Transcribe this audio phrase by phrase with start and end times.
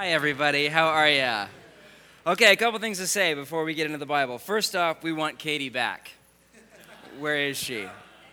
[0.00, 0.68] Hi, everybody.
[0.68, 1.46] How are ya?
[2.26, 4.38] Okay, a couple things to say before we get into the Bible.
[4.38, 6.12] First off, we want Katie back.
[7.18, 7.84] Where is she?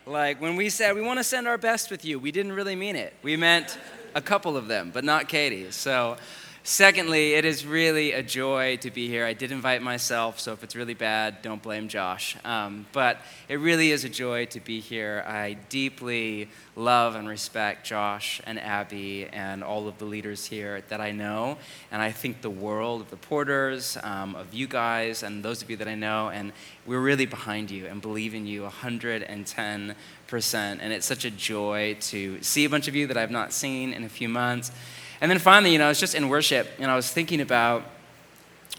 [0.05, 2.77] Like, when we said we want to send our best with you, we didn't really
[2.77, 3.13] mean it.
[3.21, 3.77] We meant
[4.15, 5.69] a couple of them, but not Katie.
[5.71, 6.15] So,
[6.69, 9.23] Secondly, it is really a joy to be here.
[9.23, 12.35] I did invite myself, so if it's really bad, don't blame Josh.
[12.43, 15.23] Um, but it really is a joy to be here.
[15.25, 20.99] I deeply love and respect Josh and Abby and all of the leaders here that
[20.99, 21.57] I know.
[21.89, 25.69] And I think the world of the Porters, um, of you guys, and those of
[25.69, 26.29] you that I know.
[26.31, 26.51] And
[26.85, 29.95] we're really behind you and believe in you 110%.
[30.53, 33.93] And it's such a joy to see a bunch of you that I've not seen
[33.93, 34.73] in a few months
[35.19, 37.83] and then finally, you know, I was just in worship and I was thinking about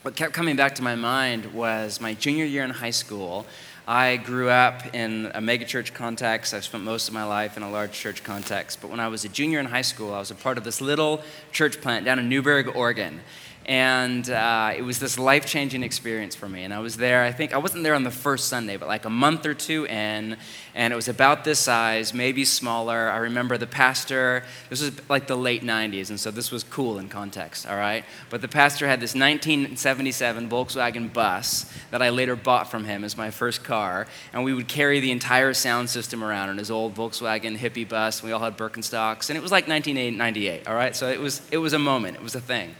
[0.03, 3.45] what kept coming back to my mind was my junior year in high school.
[3.89, 6.55] I grew up in a megachurch context.
[6.55, 8.81] I've spent most of my life in a large church context.
[8.81, 10.81] But when I was a junior in high school, I was a part of this
[10.81, 13.21] little church plant down in Newberg, Oregon.
[13.69, 16.65] And uh, it was this life changing experience for me.
[16.65, 19.05] And I was there, I think, I wasn't there on the first Sunday, but like
[19.05, 20.39] a month or two in.
[20.75, 23.11] And it was about this size, maybe smaller.
[23.11, 26.99] I remember the pastor, this was like the late 90s, and so this was cool
[26.99, 28.07] in context, all right?
[28.31, 33.19] But the pastor had this 1977 Volkswagen bus that I later bought from him as
[33.19, 34.07] my first car.
[34.33, 38.23] And we would carry the entire sound system around in his old Volkswagen hippie bus.
[38.23, 39.29] We all had Birkenstocks.
[39.29, 40.97] And it was like 1998, all right?
[40.97, 42.75] So it was, it was a moment, it was a thing.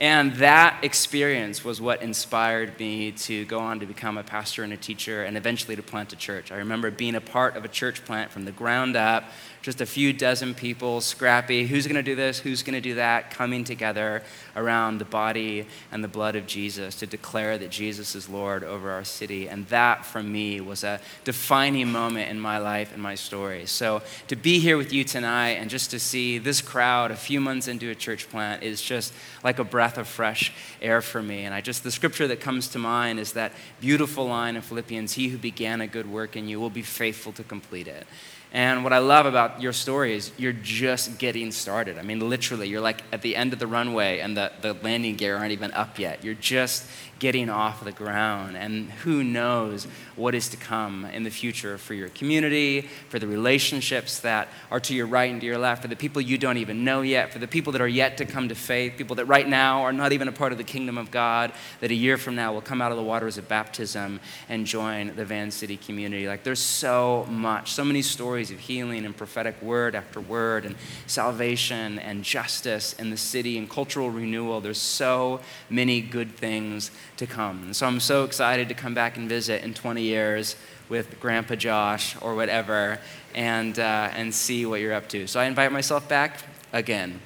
[0.00, 4.72] And that experience was what inspired me to go on to become a pastor and
[4.72, 6.50] a teacher and eventually to plant a church.
[6.50, 9.24] I remember being a part of a church plant from the ground up,
[9.60, 12.94] just a few dozen people, scrappy, who's going to do this, who's going to do
[12.94, 14.22] that, coming together
[14.56, 18.90] around the body and the blood of Jesus to declare that Jesus is Lord over
[18.90, 19.50] our city.
[19.50, 23.66] And that, for me, was a defining moment in my life and my story.
[23.66, 27.38] So to be here with you tonight and just to see this crowd a few
[27.38, 29.12] months into a church plant is just
[29.44, 31.44] like a breath of fresh air for me.
[31.44, 35.12] And I just, the scripture that comes to mind is that beautiful line in Philippians
[35.12, 38.06] He who began a good work in you will be faithful to complete it.
[38.52, 41.98] And what I love about your story is you're just getting started.
[41.98, 45.14] I mean, literally, you're like at the end of the runway and the, the landing
[45.14, 46.24] gear aren't even up yet.
[46.24, 46.84] You're just
[47.20, 48.56] getting off the ground.
[48.56, 49.86] And who knows
[50.16, 54.80] what is to come in the future for your community, for the relationships that are
[54.80, 57.32] to your right and to your left, for the people you don't even know yet,
[57.32, 59.92] for the people that are yet to come to faith, people that right now are
[59.92, 62.60] not even a part of the kingdom of God, that a year from now will
[62.60, 66.26] come out of the waters of baptism and join the Van City community.
[66.26, 70.74] Like there's so much, so many stories of healing and prophetic word after word and
[71.06, 74.62] salvation and justice in the city and cultural renewal.
[74.62, 77.62] There's so many good things to come.
[77.64, 80.56] And so I'm so excited to come back and visit in 20 years
[80.88, 82.98] with Grandpa Josh or whatever
[83.34, 85.26] and, uh, and see what you're up to.
[85.26, 86.40] So I invite myself back
[86.72, 87.20] again.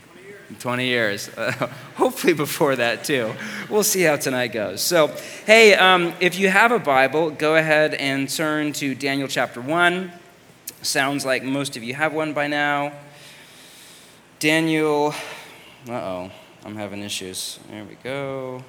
[0.59, 1.31] 20 years.
[1.31, 1.53] Uh,
[1.97, 3.33] hopefully before that, too.
[3.71, 4.83] We'll see how tonight goes.
[4.83, 5.09] So,
[5.47, 10.13] hey, um, if you have a Bible, go ahead and turn to Daniel chapter 1.
[10.83, 12.93] Sounds like most of you have one by now.
[14.39, 15.15] Daniel,
[15.89, 16.31] uh oh,
[16.65, 17.59] I'm having issues.
[17.71, 18.63] There we go.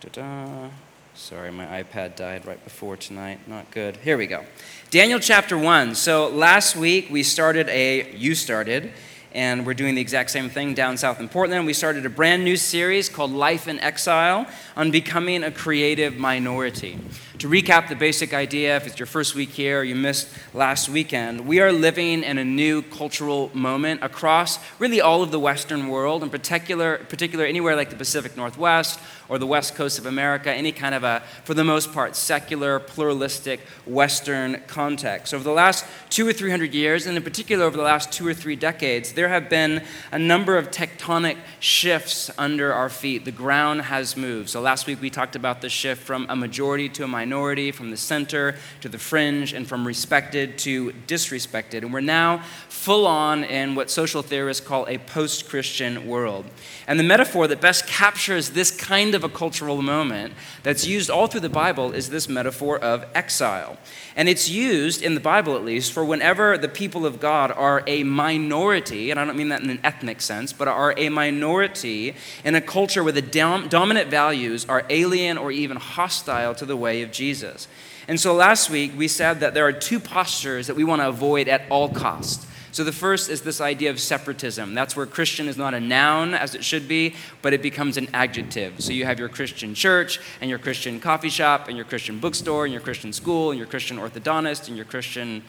[0.00, 0.70] Da-da.
[1.14, 3.46] Sorry, my iPad died right before tonight.
[3.46, 3.98] Not good.
[3.98, 4.46] Here we go.
[4.88, 5.94] Daniel chapter 1.
[5.94, 8.92] So last week we started a, you started,
[9.34, 11.66] and we're doing the exact same thing down south in Portland.
[11.66, 16.98] We started a brand new series called Life in Exile on becoming a creative minority.
[17.40, 20.90] To recap the basic idea, if it's your first week here or you missed last
[20.90, 25.88] weekend, we are living in a new cultural moment across really all of the Western
[25.88, 30.52] world, in particular, particular anywhere like the Pacific Northwest or the West Coast of America,
[30.52, 35.32] any kind of a, for the most part, secular, pluralistic Western context.
[35.32, 38.26] Over the last two or three hundred years, and in particular over the last two
[38.26, 43.24] or three decades, there have been a number of tectonic shifts under our feet.
[43.24, 44.50] The ground has moved.
[44.50, 47.70] So last week we talked about the shift from a majority to a minority minority,
[47.70, 51.82] from the center to the fringe, and from respected to disrespected.
[51.82, 56.44] And we're now full on in what social theorists call a post Christian world.
[56.88, 60.34] And the metaphor that best captures this kind of a cultural moment
[60.64, 63.78] that's used all through the Bible is this metaphor of exile.
[64.16, 67.84] And it's used, in the Bible at least, for whenever the people of God are
[67.86, 72.16] a minority, and I don't mean that in an ethnic sense, but are a minority
[72.44, 76.76] in a culture where the dom- dominant values are alien or even hostile to the
[76.76, 77.19] way of Jesus.
[78.08, 81.08] And so last week we said that there are two postures that we want to
[81.08, 82.46] avoid at all costs.
[82.72, 84.74] So the first is this idea of separatism.
[84.74, 88.08] That's where Christian is not a noun as it should be, but it becomes an
[88.14, 88.80] adjective.
[88.80, 92.64] So you have your Christian church and your Christian coffee shop and your Christian bookstore
[92.64, 95.42] and your Christian school and your Christian orthodontist and your Christian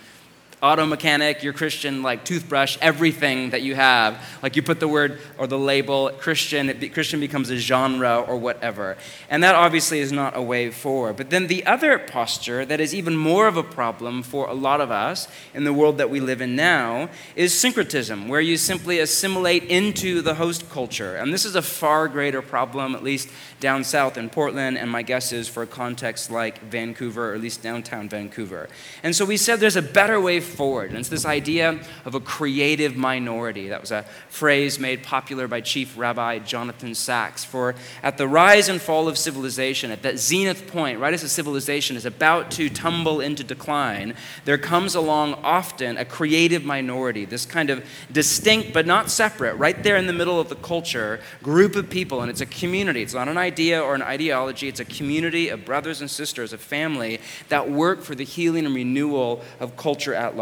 [0.61, 4.23] auto mechanic, your Christian like toothbrush, everything that you have.
[4.43, 8.37] Like you put the word or the label Christian, it, Christian becomes a genre or
[8.37, 8.95] whatever.
[9.29, 11.17] And that obviously is not a way forward.
[11.17, 14.81] But then the other posture that is even more of a problem for a lot
[14.81, 18.99] of us in the world that we live in now is syncretism, where you simply
[18.99, 21.15] assimilate into the host culture.
[21.15, 23.29] And this is a far greater problem, at least
[23.59, 27.41] down south in Portland, and my guess is for a context like Vancouver, or at
[27.41, 28.67] least downtown Vancouver.
[29.03, 30.89] And so we said there's a better way forward.
[30.89, 33.69] And it's this idea of a creative minority.
[33.69, 37.43] That was a phrase made popular by Chief Rabbi Jonathan Sacks.
[37.43, 41.29] For at the rise and fall of civilization, at that zenith point, right as a
[41.29, 44.15] civilization is about to tumble into decline,
[44.45, 49.81] there comes along often a creative minority, this kind of distinct but not separate, right
[49.83, 52.21] there in the middle of the culture, group of people.
[52.21, 53.01] And it's a community.
[53.01, 56.57] It's not an idea or an ideology, it's a community of brothers and sisters, a
[56.57, 57.19] family
[57.49, 60.40] that work for the healing and renewal of culture at large.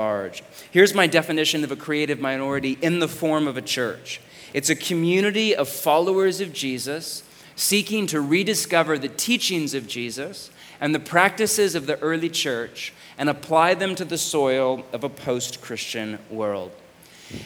[0.71, 4.21] Here's my definition of a creative minority in the form of a church
[4.53, 7.23] it's a community of followers of Jesus
[7.55, 10.49] seeking to rediscover the teachings of Jesus
[10.79, 15.09] and the practices of the early church and apply them to the soil of a
[15.09, 16.71] post Christian world.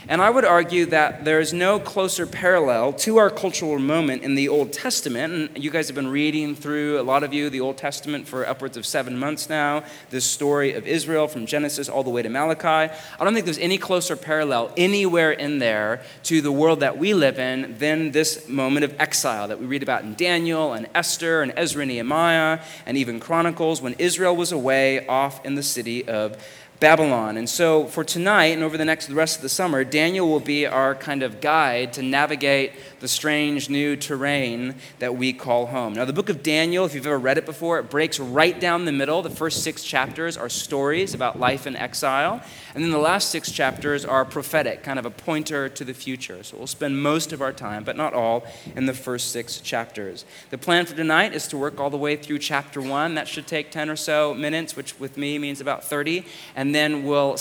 [0.08, 4.36] And I would argue that there is no closer parallel to our cultural moment in
[4.36, 5.34] the Old Testament.
[5.34, 8.48] And you guys have been reading through, a lot of you, the Old Testament for
[8.48, 12.30] upwards of seven months now, this story of Israel from Genesis all the way to
[12.30, 12.94] Malachi.
[13.20, 17.14] I don't think there's any closer parallel anywhere in there to the world that we
[17.14, 21.42] live in than this moment of exile that we read about in Daniel and Esther
[21.42, 26.08] and Ezra and Nehemiah and even Chronicles when Israel was away off in the city
[26.08, 26.38] of
[26.84, 27.38] Babylon.
[27.38, 30.42] And so for tonight and over the next the rest of the summer, Daniel will
[30.42, 35.94] be our kind of guide to navigate the strange new terrain that we call home.
[35.94, 38.84] Now, the book of Daniel, if you've ever read it before, it breaks right down
[38.84, 39.22] the middle.
[39.22, 42.42] The first six chapters are stories about life in exile,
[42.76, 46.44] and then the last six chapters are prophetic, kind of a pointer to the future.
[46.44, 48.46] So we'll spend most of our time, but not all,
[48.76, 50.24] in the first six chapters.
[50.50, 53.16] The plan for tonight is to work all the way through chapter one.
[53.16, 56.26] That should take 10 or so minutes, which with me means about 30.
[56.56, 57.38] And then we'll,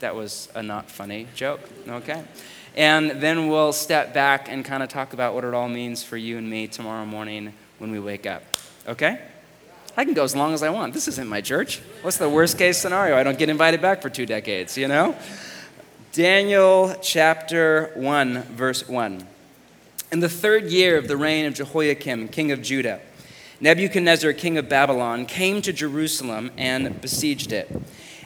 [0.00, 2.24] that was a not funny joke, okay?
[2.76, 6.16] And then we'll step back and kind of talk about what it all means for
[6.16, 8.42] you and me tomorrow morning when we wake up.
[8.86, 9.20] Okay?
[9.96, 10.94] I can go as long as I want.
[10.94, 11.80] This isn't my church.
[12.02, 13.16] What's the worst case scenario?
[13.16, 15.16] I don't get invited back for two decades, you know?
[16.12, 19.26] Daniel chapter 1, verse 1.
[20.12, 23.00] In the third year of the reign of Jehoiakim, king of Judah,
[23.60, 27.70] Nebuchadnezzar, king of Babylon, came to Jerusalem and besieged it.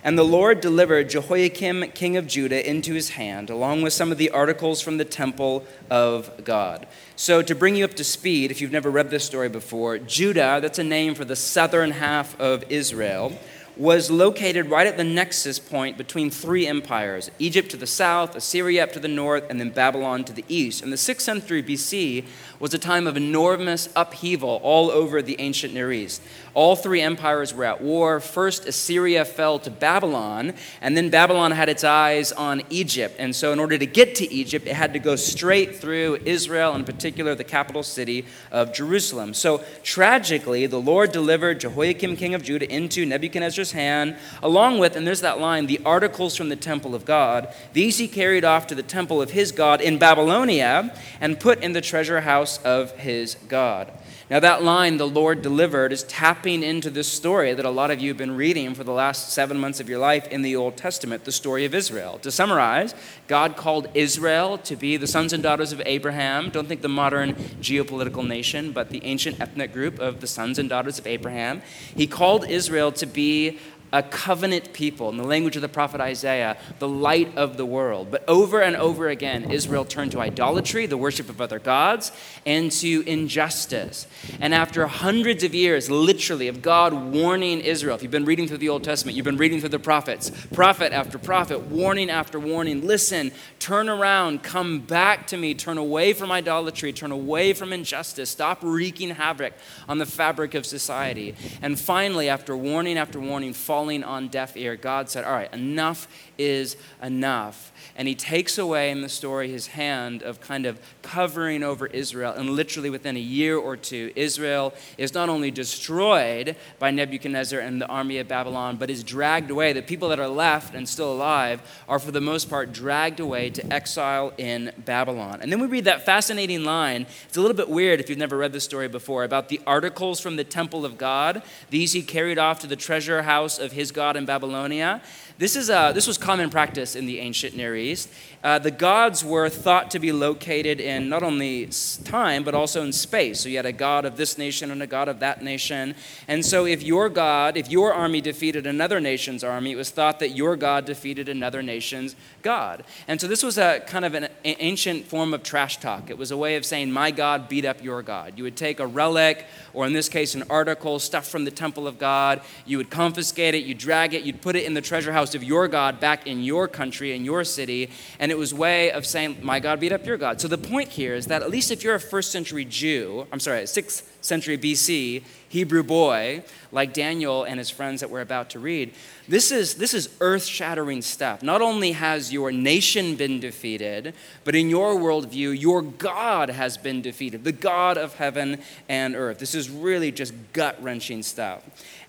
[0.04, 4.18] And the Lord delivered Jehoiakim, king of Judah, into his hand, along with some of
[4.18, 6.86] the articles from the temple of God.
[7.16, 10.58] So, to bring you up to speed, if you've never read this story before, Judah,
[10.60, 13.32] that's a name for the southern half of Israel
[13.76, 18.84] was located right at the nexus point between three empires Egypt to the south, Assyria
[18.84, 20.82] up to the north, and then Babylon to the east.
[20.82, 22.24] And the 6th century BC
[22.60, 26.22] was a time of enormous upheaval all over the ancient Near East.
[26.54, 28.20] All three empires were at war.
[28.20, 33.16] First, Assyria fell to Babylon, and then Babylon had its eyes on Egypt.
[33.18, 36.74] And so, in order to get to Egypt, it had to go straight through Israel,
[36.76, 39.34] in particular, the capital city of Jerusalem.
[39.34, 45.04] So, tragically, the Lord delivered Jehoiakim, king of Judah, into Nebuchadnezzar's hand, along with, and
[45.04, 47.52] there's that line, the articles from the temple of God.
[47.72, 51.72] These he carried off to the temple of his God in Babylonia and put in
[51.72, 53.90] the treasure house of his God.
[54.30, 58.00] Now, that line, the Lord delivered, is tapping into this story that a lot of
[58.00, 60.78] you have been reading for the last seven months of your life in the Old
[60.78, 62.18] Testament, the story of Israel.
[62.22, 62.94] To summarize,
[63.26, 66.48] God called Israel to be the sons and daughters of Abraham.
[66.48, 70.70] Don't think the modern geopolitical nation, but the ancient ethnic group of the sons and
[70.70, 71.60] daughters of Abraham.
[71.94, 73.58] He called Israel to be
[73.94, 78.10] a covenant people, in the language of the prophet Isaiah, the light of the world.
[78.10, 82.10] But over and over again, Israel turned to idolatry, the worship of other gods,
[82.44, 84.08] and to injustice.
[84.40, 88.58] And after hundreds of years, literally, of God warning Israel, if you've been reading through
[88.58, 92.84] the Old Testament, you've been reading through the prophets, prophet after prophet, warning after warning,
[92.84, 98.28] listen, turn around, come back to me, turn away from idolatry, turn away from injustice,
[98.28, 99.52] stop wreaking havoc
[99.88, 101.36] on the fabric of society.
[101.62, 105.52] And finally, after warning after warning, fall falling on deaf ear, God said, All right,
[105.52, 107.70] enough is enough.
[107.96, 112.32] And he takes away in the story his hand of kind of covering over Israel.
[112.32, 117.80] And literally within a year or two, Israel is not only destroyed by Nebuchadnezzar and
[117.80, 119.72] the army of Babylon, but is dragged away.
[119.72, 123.50] The people that are left and still alive are, for the most part, dragged away
[123.50, 125.38] to exile in Babylon.
[125.40, 127.06] And then we read that fascinating line.
[127.26, 130.18] It's a little bit weird if you've never read this story before about the articles
[130.18, 131.42] from the temple of God.
[131.70, 135.00] These he carried off to the treasure house of his God in Babylonia.
[135.36, 138.08] This, is a, this was common practice in the ancient Near East.
[138.44, 141.66] Uh, the gods were thought to be located in not only
[142.04, 143.40] time, but also in space.
[143.40, 145.94] So you had a god of this nation and a god of that nation.
[146.28, 150.18] And so if your God, if your army defeated another nation's army, it was thought
[150.18, 152.84] that your God defeated another nation's God.
[153.08, 156.10] And so this was a kind of an ancient form of trash talk.
[156.10, 158.34] It was a way of saying, My God beat up your God.
[158.36, 161.86] You would take a relic, or in this case, an article, stuff from the temple
[161.88, 165.14] of God, you would confiscate it, you'd drag it, you'd put it in the treasure
[165.14, 168.90] house of your God back in your country, in your city, and it was way
[168.90, 170.40] of saying, My God beat up your God.
[170.40, 173.38] So the point here is that at least if you're a first century Jew, I'm
[173.38, 178.58] sorry, sixth century BC Hebrew boy like Daniel and his friends that we're about to
[178.58, 178.92] read,
[179.28, 181.44] this is, this is earth shattering stuff.
[181.44, 187.02] Not only has your nation been defeated, but in your worldview, your God has been
[187.02, 189.38] defeated, the God of heaven and earth.
[189.38, 191.62] This is really just gut wrenching stuff.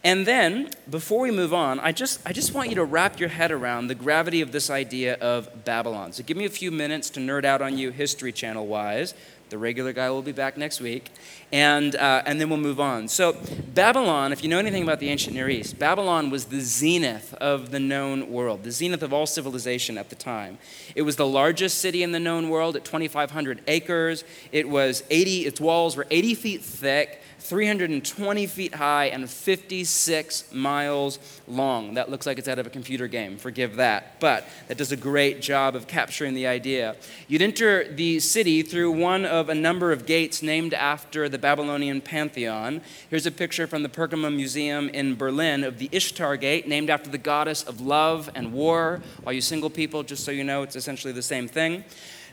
[0.05, 3.29] And then, before we move on, I just, I just want you to wrap your
[3.29, 6.13] head around the gravity of this idea of Babylon.
[6.13, 9.15] So give me a few minutes to nerd out on you, History Channel wise.
[9.49, 11.09] The regular guy will be back next week.
[11.51, 13.07] And, uh, and then we'll move on.
[13.07, 13.35] So,
[13.73, 17.71] Babylon, if you know anything about the ancient Near East, Babylon was the zenith of
[17.71, 20.59] the known world, the zenith of all civilization at the time.
[20.93, 24.23] It was the largest city in the known world at 2,500 acres.
[24.51, 27.23] It was 80, its walls were 80 feet thick.
[27.45, 31.93] 320 feet high and 56 miles long.
[31.93, 34.19] That looks like it's out of a computer game, forgive that.
[34.19, 36.95] But that does a great job of capturing the idea.
[37.27, 42.01] You'd enter the city through one of a number of gates named after the Babylonian
[42.01, 42.81] pantheon.
[43.09, 47.09] Here's a picture from the Pergamon Museum in Berlin of the Ishtar Gate, named after
[47.09, 49.01] the goddess of love and war.
[49.25, 51.83] All you single people, just so you know, it's essentially the same thing.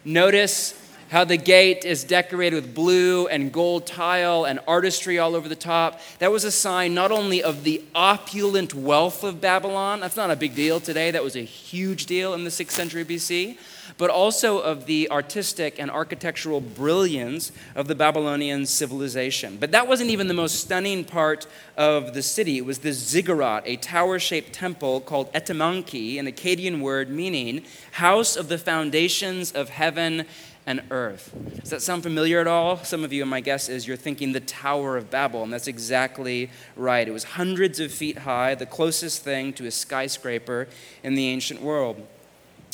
[0.05, 0.73] Notice
[1.13, 5.55] how the gate is decorated with blue and gold tile and artistry all over the
[5.55, 6.01] top.
[6.21, 10.37] That was a sign not only of the opulent wealth of Babylon, that's not a
[10.37, 13.59] big deal today, that was a huge deal in the 6th century BC,
[13.99, 19.59] but also of the artistic and architectural brilliance of the Babylonian civilization.
[19.59, 22.57] But that wasn't even the most stunning part of the city.
[22.57, 28.35] It was the ziggurat, a tower shaped temple called Etemenanki, an Akkadian word meaning house
[28.35, 30.25] of the foundations of heaven
[30.67, 31.35] and earth.
[31.61, 32.77] Does that sound familiar at all?
[32.79, 36.51] Some of you, my guess is you're thinking the Tower of Babel, and that's exactly
[36.77, 37.07] right.
[37.07, 40.69] It was hundreds of feet high, the closest thing to a skyscraper
[41.03, 42.07] in the ancient world.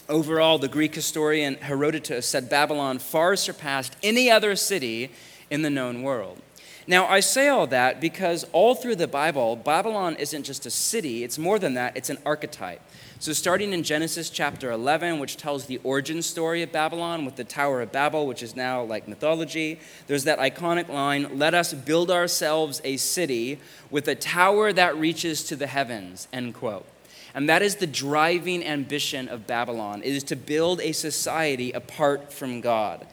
[0.09, 5.11] Overall, the Greek historian Herodotus said Babylon far surpassed any other city
[5.51, 6.41] in the known world.
[6.87, 11.23] Now, I say all that because all through the Bible, Babylon isn't just a city,
[11.23, 12.81] it's more than that, it's an archetype.
[13.21, 17.43] So, starting in Genesis chapter 11, which tells the origin story of Babylon with the
[17.43, 22.13] Tower of Babel, which is now like mythology, there's that iconic line Let us build
[22.13, 23.59] ourselves a city
[23.91, 26.87] with a tower that reaches to the heavens, end quote.
[27.35, 32.33] And that is the driving ambition of Babylon, it is to build a society apart
[32.33, 33.05] from God.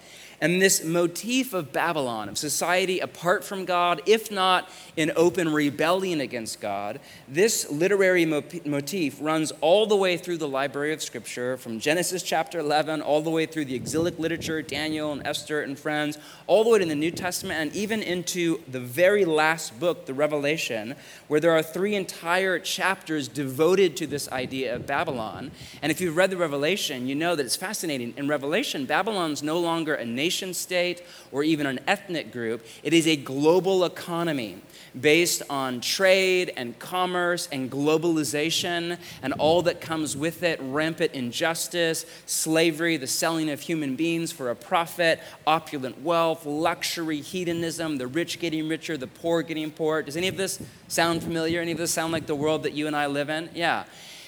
[0.41, 6.21] And this motif of Babylon, of society apart from God, if not in open rebellion
[6.21, 11.79] against God, this literary motif runs all the way through the library of Scripture, from
[11.79, 16.17] Genesis chapter 11, all the way through the exilic literature, Daniel and Esther and friends,
[16.47, 20.13] all the way to the New Testament, and even into the very last book, the
[20.13, 20.95] Revelation,
[21.27, 25.51] where there are three entire chapters devoted to this idea of Babylon.
[25.81, 28.13] And if you've read the Revelation, you know that it's fascinating.
[28.17, 32.65] In Revelation, Babylon's no longer a nation nation state or even an ethnic group.
[32.81, 34.57] It is a global economy
[34.99, 42.07] based on trade and commerce and globalization and all that comes with it rampant injustice,
[42.25, 48.39] slavery, the selling of human beings for a profit, opulent wealth, luxury, hedonism, the rich
[48.39, 50.01] getting richer, the poor getting poorer.
[50.01, 51.61] Does any of this sound familiar?
[51.61, 53.49] Any of this sound like the world that you and I live in?
[53.53, 53.83] Yeah.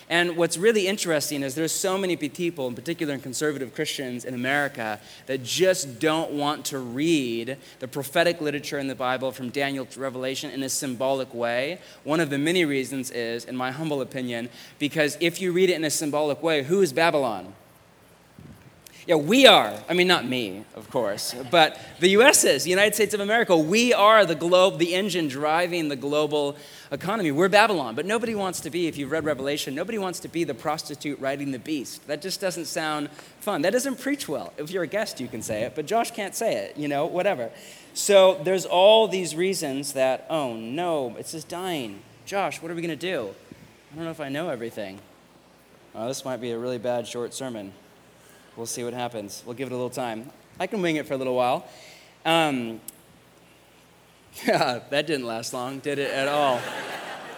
[0.09, 4.33] And what's really interesting is there's so many people, in particular in conservative Christians in
[4.33, 9.85] America, that just don't want to read the prophetic literature in the Bible from Daniel
[9.85, 11.79] to Revelation in a symbolic way.
[12.05, 14.49] One of the many reasons is, in my humble opinion,
[14.79, 17.53] because if you read it in a symbolic way, who is Babylon?
[19.07, 19.73] Yeah, we are.
[19.87, 22.43] I mean, not me, of course, but the U.S.
[22.43, 23.55] is, the United States of America.
[23.55, 26.57] We are the globe, the engine driving the global
[26.91, 27.31] economy.
[27.31, 30.43] We're Babylon, but nobody wants to be, if you've read Revelation, nobody wants to be
[30.43, 32.07] the prostitute riding the beast.
[32.07, 33.61] That just doesn't sound fun.
[33.63, 34.53] That doesn't preach well.
[34.57, 37.05] If you're a guest, you can say it, but Josh can't say it, you know,
[37.05, 37.49] whatever.
[37.93, 42.01] So there's all these reasons that, oh no, it's just dying.
[42.25, 43.33] Josh, what are we going to do?
[43.91, 44.99] I don't know if I know everything.
[45.95, 47.73] Oh, this might be a really bad short sermon.
[48.55, 49.43] We'll see what happens.
[49.45, 50.29] We'll give it a little time.
[50.59, 51.67] I can wing it for a little while.
[52.25, 52.81] Um,
[54.45, 56.61] that didn't last long, did it at all?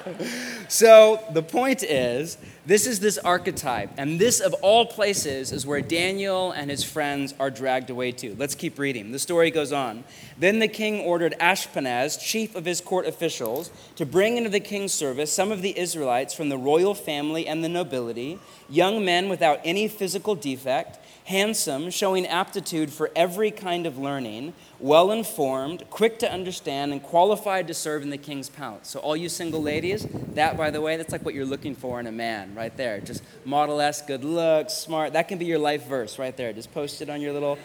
[0.67, 5.81] so the point is, this is this archetype, and this of all places is where
[5.81, 8.35] Daniel and his friends are dragged away to.
[8.37, 9.11] Let's keep reading.
[9.11, 10.03] The story goes on.
[10.37, 14.93] Then the king ordered Ashpenaz, chief of his court officials, to bring into the king's
[14.93, 18.39] service some of the Israelites from the royal family and the nobility,
[18.69, 20.99] young men without any physical defect
[21.29, 27.67] handsome, showing aptitude for every kind of learning, well informed, quick to understand, and qualified
[27.67, 28.87] to serve in the king's palace.
[28.87, 31.99] So, all you single ladies, that, by the way, that's like what you're looking for
[31.99, 32.99] in a man right there.
[32.99, 35.13] Just model S, good looks, smart.
[35.13, 36.51] That can be your life verse right there.
[36.51, 37.59] Just post it on your little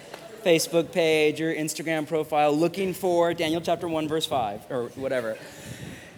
[0.45, 5.39] Facebook page, your Instagram profile, looking for Daniel chapter 1, verse 5, or whatever.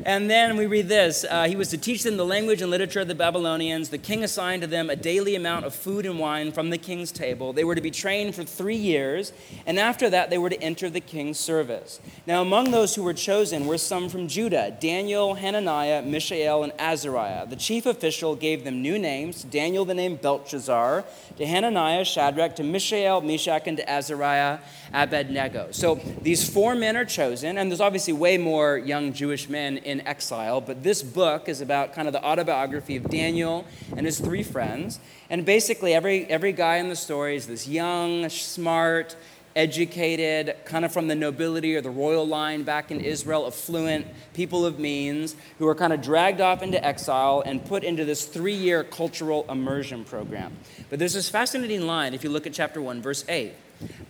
[0.05, 3.00] And then we read this uh, He was to teach them the language and literature
[3.00, 3.88] of the Babylonians.
[3.88, 7.11] The king assigned to them a daily amount of food and wine from the king's
[7.11, 7.55] table.
[7.55, 9.33] They were to be trained for three years,
[9.65, 11.99] and after that, they were to enter the king's service.
[12.26, 17.47] Now, among those who were chosen were some from Judah Daniel, Hananiah, Mishael, and Azariah.
[17.47, 21.05] The chief official gave them new names Daniel, the name Belteshazzar,
[21.38, 24.59] to Hananiah, Shadrach, to Mishael, Meshach, and to Azariah,
[24.93, 25.69] Abednego.
[25.71, 30.07] So these four men are chosen, and there's obviously way more young Jewish men in
[30.07, 33.64] exile, but this book is about kind of the autobiography of Daniel
[33.97, 34.99] and his three friends.
[35.31, 39.16] And basically, every, every guy in the story is this young, smart,
[39.57, 44.66] educated, kind of from the nobility or the royal line back in Israel, affluent people
[44.66, 48.55] of means, who are kind of dragged off into exile and put into this three
[48.55, 50.52] year cultural immersion program.
[50.90, 53.55] But there's this fascinating line if you look at chapter 1, verse 8.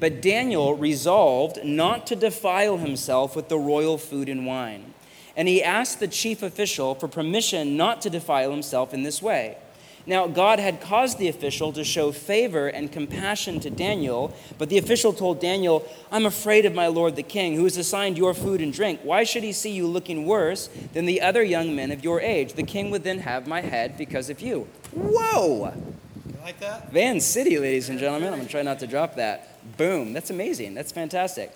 [0.00, 4.95] But Daniel resolved not to defile himself with the royal food and wine
[5.37, 9.59] and he asked the chief official for permission not to defile himself in this way.
[10.09, 14.78] Now, God had caused the official to show favor and compassion to Daniel, but the
[14.78, 18.61] official told Daniel, I'm afraid of my lord the king, who has assigned your food
[18.61, 19.00] and drink.
[19.02, 22.52] Why should he see you looking worse than the other young men of your age?
[22.52, 24.69] The king would then have my head because of you.
[24.93, 25.75] Whoa!
[26.25, 26.93] You like that?
[26.93, 28.28] Van City, ladies and gentlemen.
[28.28, 29.76] I'm going to try not to drop that.
[29.76, 30.12] Boom.
[30.12, 30.75] That's amazing.
[30.75, 31.52] That's fantastic.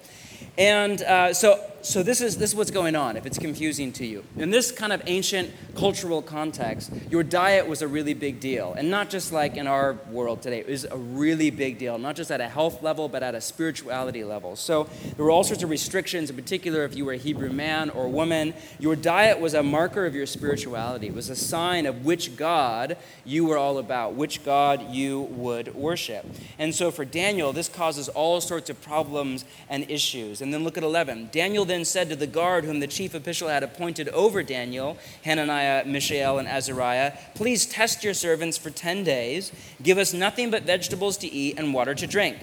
[0.58, 4.06] And uh, so, so this, is, this is what's going on if it's confusing to
[4.06, 4.24] you.
[4.36, 8.74] In this kind of ancient cultural context, your diet was a really big deal.
[8.74, 12.16] And not just like in our world today, it was a really big deal, not
[12.16, 14.56] just at a health level, but at a spirituality level.
[14.56, 17.90] So there were all sorts of restrictions, in particular, if you were a Hebrew man
[17.90, 18.54] or woman.
[18.78, 22.96] Your diet was a marker of your spirituality, it was a sign of which God
[23.24, 26.26] you were all about, which God you would worship.
[26.58, 30.42] And so for Daniel, this causes all sorts of problems and issues.
[30.42, 31.30] And then look at 11.
[31.32, 35.84] Daniel then said to the guard whom the chief official had appointed over Daniel, Hananiah,
[35.86, 39.52] Mishael, and Azariah, Please test your servants for 10 days.
[39.82, 42.38] Give us nothing but vegetables to eat and water to drink.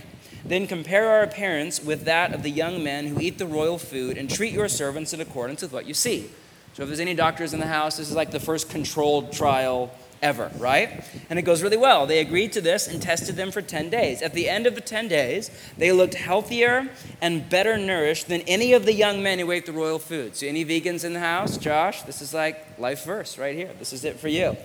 [0.45, 4.17] Then compare our appearance with that of the young men who eat the royal food
[4.17, 6.29] and treat your servants in accordance with what you see.
[6.73, 9.91] So, if there's any doctors in the house, this is like the first controlled trial
[10.21, 11.03] ever, right?
[11.30, 12.06] And it goes really well.
[12.06, 14.21] They agreed to this and tested them for 10 days.
[14.21, 16.89] At the end of the 10 days, they looked healthier
[17.21, 20.36] and better nourished than any of the young men who ate the royal food.
[20.36, 21.58] So, any vegans in the house?
[21.58, 23.71] Josh, this is like life verse right here.
[23.80, 24.58] This is it for you.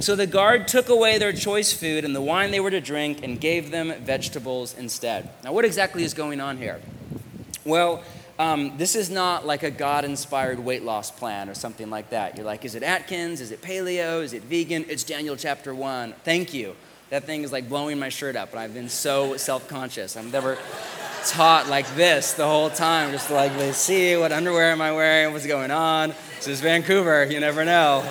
[0.00, 3.24] So the guard took away their choice food and the wine they were to drink
[3.24, 5.28] and gave them vegetables instead.
[5.42, 6.80] Now, what exactly is going on here?
[7.64, 8.04] Well,
[8.38, 12.36] um, this is not like a God inspired weight loss plan or something like that.
[12.36, 13.40] You're like, is it Atkins?
[13.40, 14.22] Is it paleo?
[14.22, 14.84] Is it vegan?
[14.88, 16.14] It's Daniel chapter one.
[16.24, 16.76] Thank you.
[17.10, 20.16] That thing is like blowing my shirt up, and I've been so self conscious.
[20.16, 20.58] I've never
[21.26, 25.32] taught like this the whole time, just like, they see what underwear am I wearing,
[25.32, 26.14] what's going on.
[26.36, 28.08] This is Vancouver, you never know.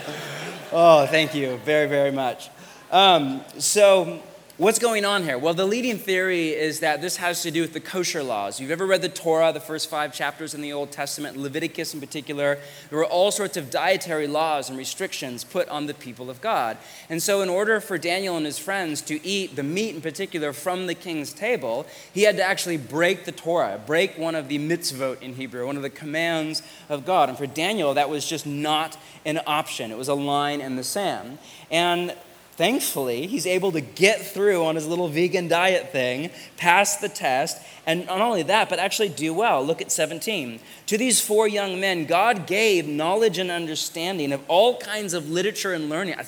[0.71, 2.49] Oh, thank you very, very much.
[2.91, 4.21] Um, so,
[4.57, 5.37] What's going on here?
[5.37, 8.59] Well, the leading theory is that this has to do with the kosher laws.
[8.59, 11.99] You've ever read the Torah, the first five chapters in the Old Testament, Leviticus in
[11.99, 12.57] particular?
[12.89, 16.79] There were all sorts of dietary laws and restrictions put on the people of God.
[17.07, 20.53] And so, in order for Daniel and his friends to eat the meat in particular
[20.53, 24.57] from the king's table, he had to actually break the Torah, break one of the
[24.57, 27.29] mitzvot in Hebrew, one of the commands of God.
[27.29, 30.83] And for Daniel, that was just not an option, it was a line in the
[30.83, 31.37] sand.
[31.69, 32.15] And
[32.57, 37.61] thankfully, he's able to get through on his little vegan diet thing, pass the test,
[37.85, 39.63] and not only that, but actually do well.
[39.63, 40.59] Look at 17.
[40.87, 45.73] To these four young men, God gave knowledge and understanding of all kinds of literature
[45.73, 46.15] and learning.
[46.17, 46.25] I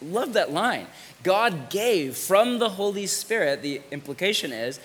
[0.00, 0.86] love that line.
[1.22, 4.80] God gave from the Holy Spirit, the implication is,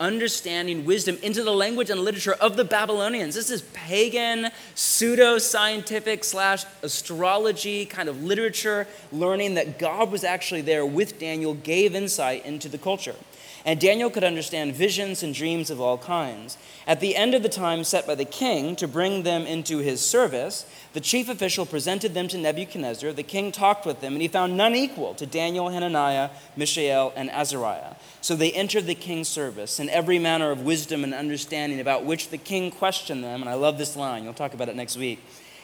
[0.00, 3.34] understanding wisdom into the language and literature of the Babylonians.
[3.34, 10.62] This is pagan, pseudo scientific slash astrology kind of literature learning that God was actually
[10.62, 13.16] there with Daniel, gave insight into the culture.
[13.64, 16.56] and Daniel could understand visions and dreams of all kinds.
[16.86, 20.00] At the end of the time set by the king to bring them into his
[20.00, 23.12] service, the chief official presented them to Nebuchadnezzar.
[23.12, 27.30] The king talked with them, and he found none equal to Daniel, Hananiah, Mishael, and
[27.30, 27.94] Azariah.
[28.20, 32.30] So they entered the king's service in every manner of wisdom and understanding about which
[32.30, 33.40] the king questioned them.
[33.40, 35.20] And I love this line, you'll talk about it next week.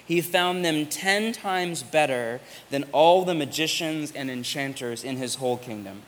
[0.07, 2.40] He found them ten times better
[2.71, 6.03] than all the magicians and enchanters in his whole kingdom.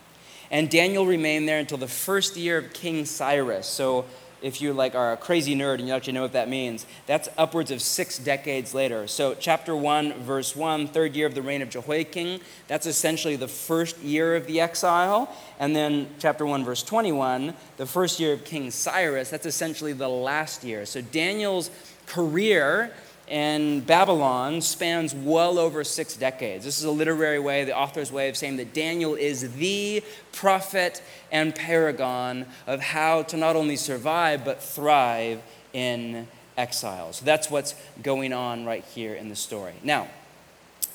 [0.51, 3.67] And Daniel remained there until the first year of King Cyrus.
[3.67, 4.05] So
[4.43, 7.29] if you like are a crazy nerd and you actually know what that means, that's
[7.39, 9.07] upwards of six decades later.
[9.07, 13.49] So chapter 1, verse 1, third year of the reign of Jehoiakim, that's essentially the
[13.49, 15.35] first year of the exile.
[15.59, 20.09] And then chapter 1, verse 21, the first year of King Cyrus, that's essentially the
[20.09, 20.87] last year.
[20.87, 21.71] So Daniel's
[22.07, 22.93] career
[23.29, 26.65] in Babylon spans well over six decades.
[26.65, 31.03] This is a literary way, the author's way of saying that Daniel is the prophet
[31.33, 37.13] and paragon of how to not only survive but thrive in exile.
[37.13, 39.75] So that's what's going on right here in the story.
[39.83, 40.09] Now,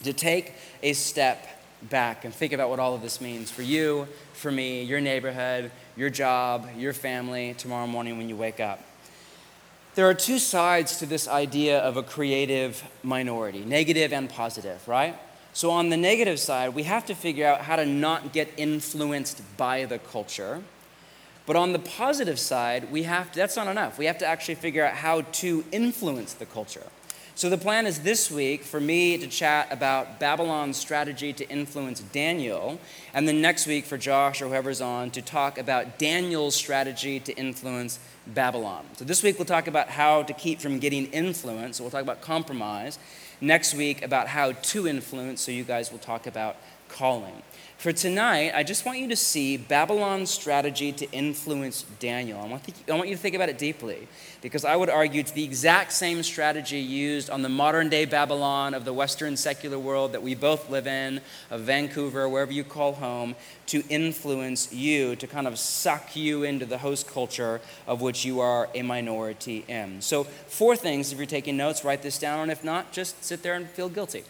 [0.03, 1.47] to take a step
[1.83, 5.71] back and think about what all of this means for you, for me, your neighborhood,
[5.95, 8.79] your job, your family tomorrow morning when you wake up.
[9.93, 15.19] There are two sides to this idea of a creative minority negative and positive, right?
[15.51, 19.41] So, on the negative side, we have to figure out how to not get influenced
[19.57, 20.63] by the culture.
[21.45, 23.97] But on the positive side, we have to, that's not enough.
[23.97, 26.87] We have to actually figure out how to influence the culture.
[27.35, 31.99] So, the plan is this week for me to chat about Babylon's strategy to influence
[31.99, 32.79] Daniel,
[33.13, 37.33] and then next week for Josh or whoever's on to talk about Daniel's strategy to
[37.33, 38.85] influence Babylon.
[38.97, 41.77] So this week we'll talk about how to keep from getting influence.
[41.77, 42.99] So we'll talk about compromise.
[43.39, 45.41] Next week about how to influence.
[45.41, 46.57] So you guys will talk about
[46.87, 47.41] calling.
[47.81, 52.39] For tonight, I just want you to see Babylon's strategy to influence Daniel.
[52.39, 54.07] I want, I want you to think about it deeply
[54.43, 58.75] because I would argue it's the exact same strategy used on the modern day Babylon
[58.75, 62.93] of the Western secular world that we both live in, of Vancouver, wherever you call
[62.93, 68.23] home, to influence you, to kind of suck you into the host culture of which
[68.23, 70.01] you are a minority in.
[70.01, 73.41] So, four things, if you're taking notes, write this down, and if not, just sit
[73.41, 74.23] there and feel guilty.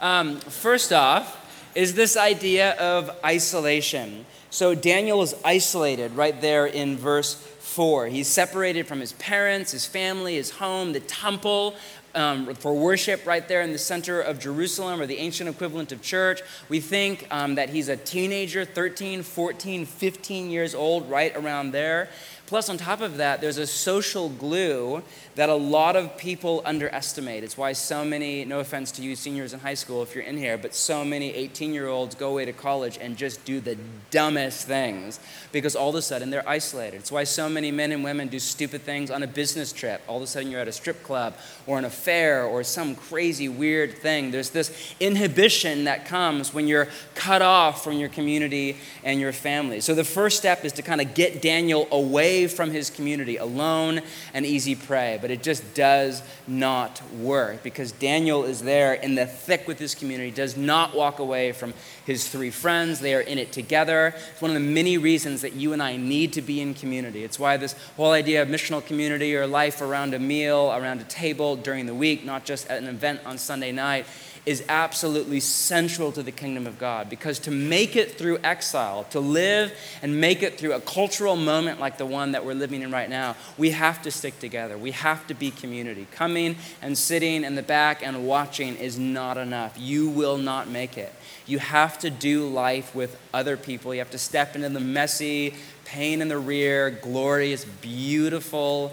[0.00, 1.43] Um, first off,
[1.74, 4.26] is this idea of isolation.
[4.50, 8.06] So Daniel is isolated right there in verse 4.
[8.06, 11.74] He's separated from his parents, his family, his home, the temple.
[12.16, 16.00] Um, for worship right there in the center of Jerusalem or the ancient equivalent of
[16.00, 16.42] church.
[16.68, 22.08] We think um, that he's a teenager, 13, 14, 15 years old, right around there.
[22.46, 25.02] Plus, on top of that, there's a social glue
[25.36, 27.42] that a lot of people underestimate.
[27.42, 30.38] It's why so many, no offense to you seniors in high school if you're in
[30.38, 33.76] here, but so many 18 year olds go away to college and just do the
[34.10, 35.18] dumbest things
[35.50, 36.98] because all of a sudden they're isolated.
[36.98, 40.02] It's why so many men and women do stupid things on a business trip.
[40.06, 41.34] All of a sudden you're at a strip club
[41.66, 44.30] or an affair or some crazy weird thing.
[44.30, 49.80] There's this inhibition that comes when you're cut off from your community and your family.
[49.80, 54.00] So the first step is to kind of get Daniel away from his community, alone
[54.32, 59.24] and easy prey but it just does not work because Daniel is there in the
[59.24, 61.72] thick with his community, does not walk away from
[62.04, 63.00] his three friends.
[63.00, 64.12] They are in it together.
[64.32, 67.24] It's one of the many reasons that you and I need to be in community.
[67.24, 71.04] It's why this whole idea of missional community or life around a meal, around a
[71.04, 74.04] table during the week, not just at an event on Sunday night,
[74.46, 79.20] is absolutely central to the kingdom of God because to make it through exile, to
[79.20, 82.90] live and make it through a cultural moment like the one that we're living in
[82.90, 84.76] right now, we have to stick together.
[84.76, 86.06] We have to be community.
[86.12, 89.74] Coming and sitting in the back and watching is not enough.
[89.78, 91.12] You will not make it.
[91.46, 93.94] You have to do life with other people.
[93.94, 95.54] You have to step into the messy,
[95.84, 98.92] pain in the rear, glorious, beautiful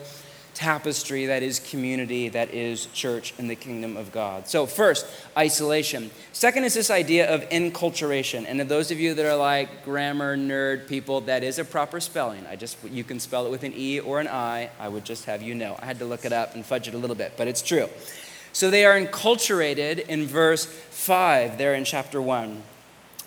[0.53, 4.47] tapestry that is community, that is church in the kingdom of God.
[4.47, 5.05] So, first,
[5.37, 6.11] isolation.
[6.33, 8.45] Second is this idea of enculturation.
[8.47, 11.99] And to those of you that are like grammar nerd people, that is a proper
[11.99, 12.45] spelling.
[12.47, 14.69] I just, you can spell it with an E or an I.
[14.79, 15.75] I would just have you know.
[15.79, 17.87] I had to look it up and fudge it a little bit, but it's true.
[18.53, 22.63] So, they are enculturated in verse 5 there in chapter 1.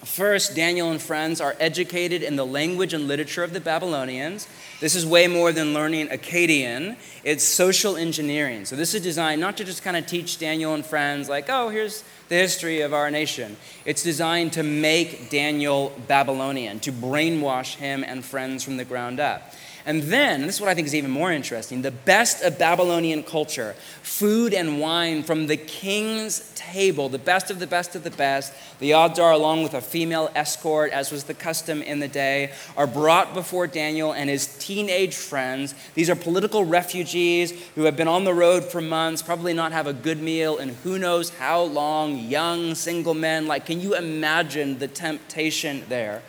[0.05, 4.47] First, Daniel and friends are educated in the language and literature of the Babylonians.
[4.85, 8.67] This is way more than learning Akkadian, it's social engineering.
[8.67, 11.71] So, this is designed not to just kind of teach Daniel and friends, like, oh,
[11.71, 13.57] here's the history of our nation.
[13.87, 19.55] It's designed to make Daniel Babylonian, to brainwash him and friends from the ground up.
[19.87, 23.23] And then, this is what I think is even more interesting the best of Babylonian
[23.23, 28.11] culture, food and wine from the king's table, the best of the best of the
[28.11, 28.55] best.
[28.79, 32.53] The odds are, along with a female escort, as was the custom in the day,
[32.79, 35.75] are brought before Daniel and his teenage friends.
[35.95, 39.87] These are political refugees who have been on the road for months, probably not have
[39.87, 43.47] a good meal, and who knows how long, young, single men.
[43.47, 46.23] Like, can you imagine the temptation there?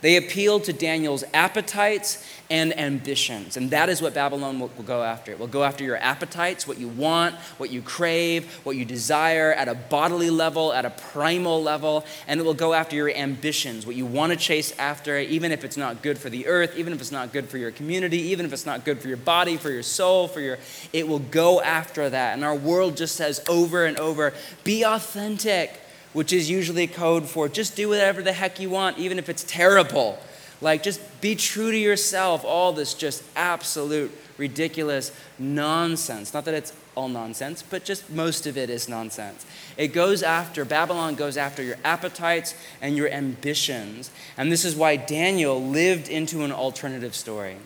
[0.00, 3.56] They appeal to Daniel's appetites and ambitions.
[3.56, 5.32] And that is what Babylon will, will, go after.
[5.32, 9.52] It will go after your appetites, what you want, what you crave, what you desire
[9.52, 12.04] at a bodily level, at a primal level.
[12.28, 15.64] And it will go after your ambitions, what you want to chase after, even if
[15.64, 18.46] it's not good for the earth, even if it's not good for your community, even
[18.46, 20.58] if it's not good for your body, for your soul, for your.
[20.92, 22.34] It will go after that.
[22.34, 24.32] And our world just says over and over
[24.62, 25.80] be authentic
[26.16, 29.44] which is usually code for just do whatever the heck you want, even if it's
[29.44, 30.18] terrible.
[30.62, 32.42] Like, just be true to yourself.
[32.42, 36.32] All this just absolute, ridiculous nonsense.
[36.32, 39.44] Not that it's all nonsense, but just most of it is nonsense.
[39.76, 44.10] It goes after, Babylon goes after your appetites and your ambitions.
[44.38, 47.56] And this is why Daniel lived into an alternative story.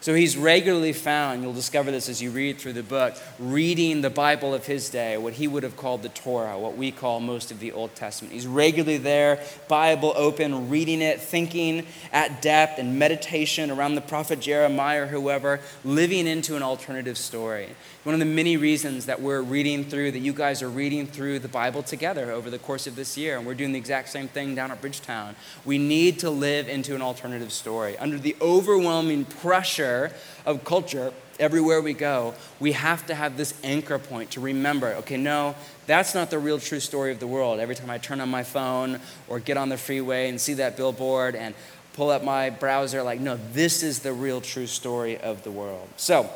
[0.00, 4.10] So he's regularly found, you'll discover this as you read through the book, reading the
[4.10, 7.50] Bible of his day, what he would have called the Torah, what we call most
[7.50, 8.32] of the Old Testament.
[8.32, 14.38] He's regularly there, Bible open, reading it, thinking at depth and meditation around the prophet
[14.38, 17.68] Jeremiah or whoever, living into an alternative story.
[18.08, 21.40] One of the many reasons that we're reading through, that you guys are reading through
[21.40, 24.28] the Bible together over the course of this year, and we're doing the exact same
[24.28, 25.36] thing down at Bridgetown.
[25.66, 27.98] We need to live into an alternative story.
[27.98, 30.10] Under the overwhelming pressure
[30.46, 35.18] of culture, everywhere we go, we have to have this anchor point to remember okay,
[35.18, 35.54] no,
[35.86, 37.60] that's not the real true story of the world.
[37.60, 40.78] Every time I turn on my phone or get on the freeway and see that
[40.78, 41.54] billboard and
[41.92, 45.86] pull up my browser, like, no, this is the real true story of the world.
[45.98, 46.30] So,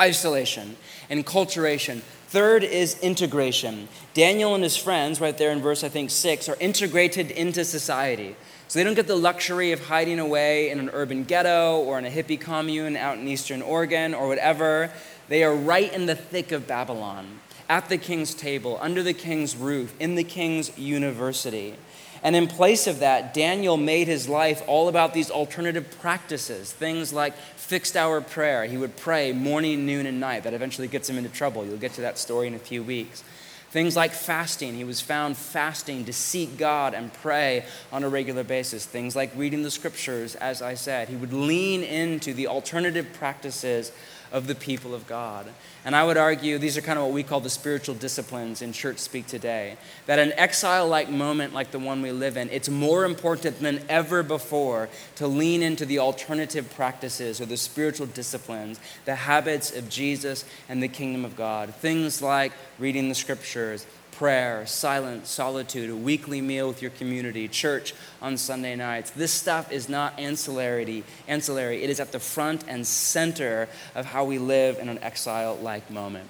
[0.00, 0.76] isolation,
[1.08, 2.00] and enculturation.
[2.28, 3.88] Third is integration.
[4.14, 8.36] Daniel and his friends, right there in verse, I think, six, are integrated into society.
[8.68, 12.06] So they don't get the luxury of hiding away in an urban ghetto or in
[12.06, 14.92] a hippie commune out in eastern Oregon or whatever.
[15.28, 19.56] They are right in the thick of Babylon, at the king's table, under the king's
[19.56, 21.74] roof, in the king's university.
[22.22, 27.12] And in place of that, Daniel made his life all about these alternative practices, things
[27.12, 28.64] like fixed hour prayer.
[28.66, 30.42] He would pray morning, noon, and night.
[30.42, 31.64] That eventually gets him into trouble.
[31.64, 33.24] You'll get to that story in a few weeks.
[33.70, 34.74] Things like fasting.
[34.74, 38.84] He was found fasting to seek God and pray on a regular basis.
[38.84, 41.08] Things like reading the scriptures, as I said.
[41.08, 43.92] He would lean into the alternative practices
[44.32, 45.46] of the people of God.
[45.84, 48.72] And I would argue these are kind of what we call the spiritual disciplines in
[48.72, 49.76] church speak today.
[50.06, 53.82] That an exile like moment like the one we live in, it's more important than
[53.88, 59.88] ever before to lean into the alternative practices or the spiritual disciplines, the habits of
[59.88, 61.74] Jesus and the kingdom of God.
[61.76, 67.94] Things like reading the scriptures, prayer, silence, solitude, a weekly meal with your community, church
[68.20, 69.10] on Sunday nights.
[69.10, 71.82] This stuff is not ancillary, ancillary.
[71.82, 75.90] It is at the front and center of how we live in an exile like
[75.90, 76.28] moment.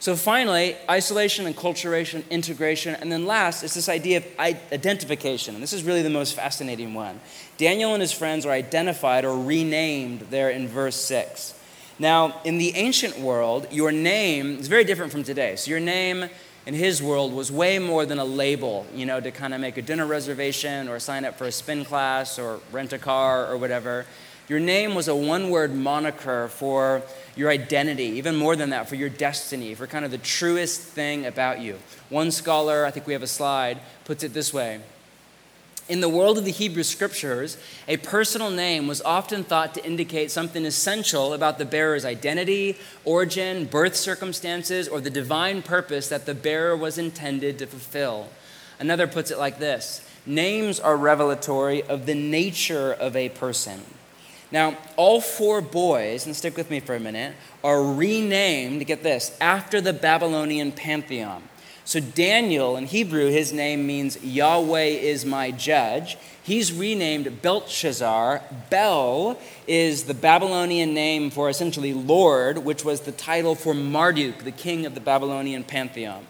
[0.00, 5.54] So, finally, isolation, enculturation, integration, and then last is this idea of identification.
[5.54, 7.20] And this is really the most fascinating one.
[7.58, 11.52] Daniel and his friends are identified or renamed there in verse 6.
[11.98, 15.56] Now, in the ancient world, your name is very different from today.
[15.56, 16.30] So, your name
[16.66, 19.76] in his world was way more than a label, you know, to kind of make
[19.76, 23.56] a dinner reservation or sign up for a spin class or rent a car or
[23.56, 24.06] whatever.
[24.48, 27.02] Your name was a one word moniker for
[27.36, 31.24] your identity, even more than that, for your destiny, for kind of the truest thing
[31.24, 31.78] about you.
[32.08, 34.80] One scholar, I think we have a slide, puts it this way
[35.90, 37.56] in the world of the Hebrew scriptures,
[37.88, 43.64] a personal name was often thought to indicate something essential about the bearer's identity, origin,
[43.64, 48.28] birth circumstances, or the divine purpose that the bearer was intended to fulfill.
[48.78, 53.82] Another puts it like this Names are revelatory of the nature of a person.
[54.52, 59.36] Now, all four boys, and stick with me for a minute, are renamed, get this,
[59.40, 61.42] after the Babylonian pantheon.
[61.90, 66.16] So, Daniel in Hebrew, his name means Yahweh is my judge.
[66.40, 68.44] He's renamed Belshazzar.
[68.70, 74.52] Bel is the Babylonian name for essentially Lord, which was the title for Marduk, the
[74.52, 76.28] king of the Babylonian pantheon.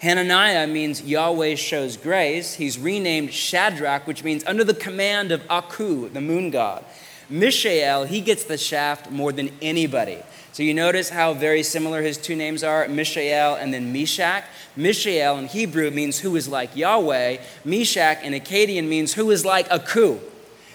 [0.00, 2.54] Hananiah means Yahweh shows grace.
[2.54, 6.86] He's renamed Shadrach, which means under the command of Aku, the moon god.
[7.28, 10.18] Mishael, he gets the shaft more than anybody.
[10.52, 14.44] So you notice how very similar his two names are, Mishael and then Meshach.
[14.76, 17.38] Mishael in Hebrew means who is like Yahweh.
[17.64, 20.20] Meshach in Akkadian means who is like Aku.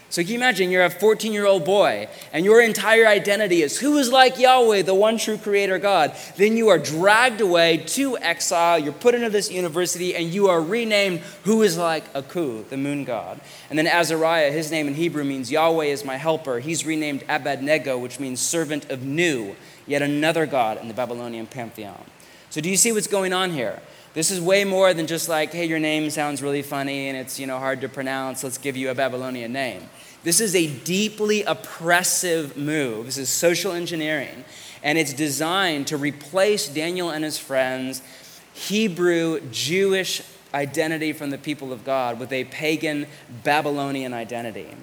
[0.10, 3.78] So can you imagine you're a 14 year old boy and your entire identity is
[3.78, 6.16] who is like Yahweh, the one true creator God.
[6.38, 10.62] Then you are dragged away to exile, you're put into this university, and you are
[10.62, 13.42] renamed who is like Aku, the moon god.
[13.70, 16.60] And then Azariah, his name in Hebrew means Yahweh is my helper.
[16.60, 22.06] He's renamed Abednego, which means servant of Nu, yet another god in the Babylonian pantheon.
[22.50, 23.82] So do you see what's going on here?
[24.18, 27.40] This is way more than just like, hey, your name sounds really funny and it's
[27.40, 28.44] you know hard to pronounce.
[28.44, 29.92] Let's give you a Babylonian name.
[30.24, 33.06] This is a deeply oppressive move.
[33.06, 34.44] This is social engineering,
[34.82, 38.02] and it's designed to replace Daniel and his friends'
[38.56, 43.06] Hebrew Jewish identity from the people of God with a pagan
[43.44, 44.76] Babylonian identity.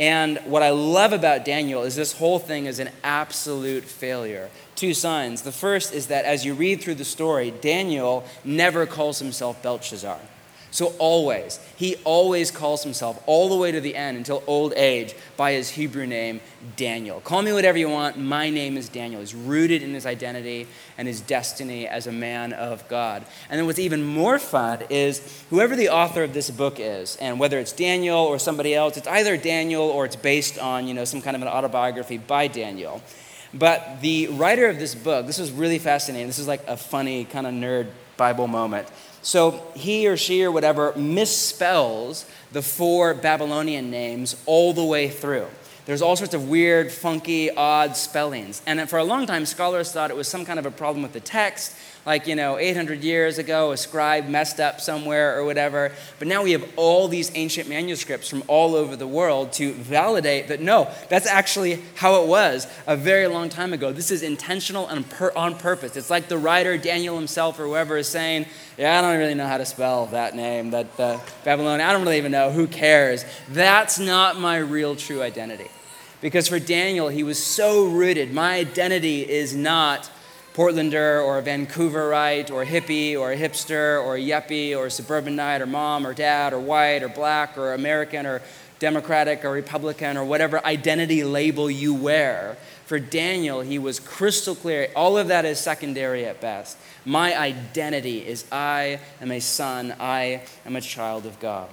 [0.00, 4.50] And what I love about Daniel is this whole thing is an absolute failure.
[4.80, 5.42] Two signs.
[5.42, 10.18] The first is that as you read through the story, Daniel never calls himself Belteshazzar.
[10.70, 15.14] So always, he always calls himself all the way to the end until old age
[15.36, 16.40] by his Hebrew name,
[16.76, 17.20] Daniel.
[17.20, 18.16] Call me whatever you want.
[18.16, 19.20] My name is Daniel.
[19.20, 20.66] He's rooted in his identity
[20.96, 23.22] and his destiny as a man of God.
[23.50, 27.38] And then what's even more fun is whoever the author of this book is, and
[27.38, 31.04] whether it's Daniel or somebody else, it's either Daniel or it's based on, you know,
[31.04, 33.02] some kind of an autobiography by Daniel.
[33.52, 36.26] But the writer of this book, this was really fascinating.
[36.26, 38.88] This is like a funny kind of nerd Bible moment.
[39.22, 45.46] So he or she or whatever misspells the four Babylonian names all the way through.
[45.86, 48.62] There's all sorts of weird, funky, odd spellings.
[48.66, 51.12] And for a long time, scholars thought it was some kind of a problem with
[51.12, 51.74] the text
[52.06, 55.92] like, you know, 800 years ago, a scribe messed up somewhere or whatever.
[56.18, 60.48] But now we have all these ancient manuscripts from all over the world to validate
[60.48, 63.92] that no, that's actually how it was a very long time ago.
[63.92, 65.04] This is intentional and
[65.36, 65.96] on purpose.
[65.96, 68.46] It's like the writer Daniel himself or whoever is saying,
[68.78, 71.86] yeah, I don't really know how to spell that name, that uh, Babylonian.
[71.86, 72.50] I don't really even know.
[72.50, 73.24] Who cares?
[73.48, 75.68] That's not my real true identity.
[76.20, 78.32] Because for Daniel, he was so rooted.
[78.32, 80.10] My identity is not
[80.54, 84.90] Portlander or a Vancouverite or a hippie or a hipster or a yuppie or a
[84.90, 88.42] suburbanite or mom or dad or white or black or American or
[88.80, 92.56] Democratic or Republican or whatever identity label you wear.
[92.86, 94.90] For Daniel, he was crystal clear.
[94.96, 96.76] All of that is secondary at best.
[97.04, 101.68] My identity is I am a son, I am a child of God.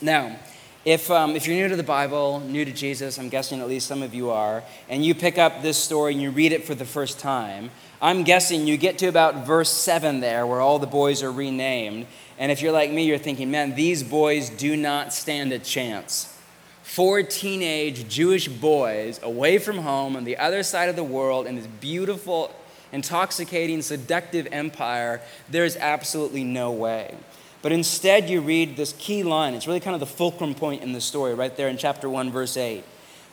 [0.00, 0.36] Now,
[0.84, 3.86] if, um, if you're new to the Bible, new to Jesus, I'm guessing at least
[3.86, 6.74] some of you are, and you pick up this story and you read it for
[6.74, 10.88] the first time, I'm guessing you get to about verse 7 there where all the
[10.88, 12.06] boys are renamed.
[12.36, 16.36] And if you're like me, you're thinking, man, these boys do not stand a chance.
[16.82, 21.54] Four teenage Jewish boys away from home on the other side of the world in
[21.54, 22.52] this beautiful,
[22.90, 27.14] intoxicating, seductive empire, there's absolutely no way.
[27.62, 29.54] But instead, you read this key line.
[29.54, 32.32] It's really kind of the fulcrum point in the story, right there in chapter 1,
[32.32, 32.84] verse 8.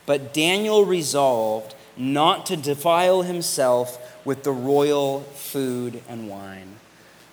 [0.06, 6.76] But Daniel resolved not to defile himself with the royal food and wine.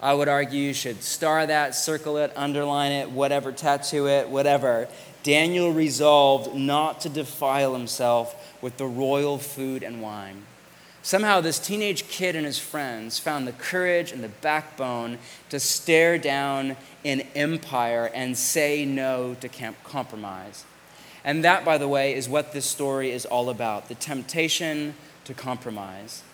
[0.00, 4.88] I would argue you should star that, circle it, underline it, whatever, tattoo it, whatever.
[5.22, 10.44] Daniel resolved not to defile himself with the royal food and wine.
[11.06, 15.18] Somehow, this teenage kid and his friends found the courage and the backbone
[15.50, 20.64] to stare down an empire and say no to camp compromise.
[21.22, 24.94] And that, by the way, is what this story is all about the temptation
[25.26, 26.24] to compromise.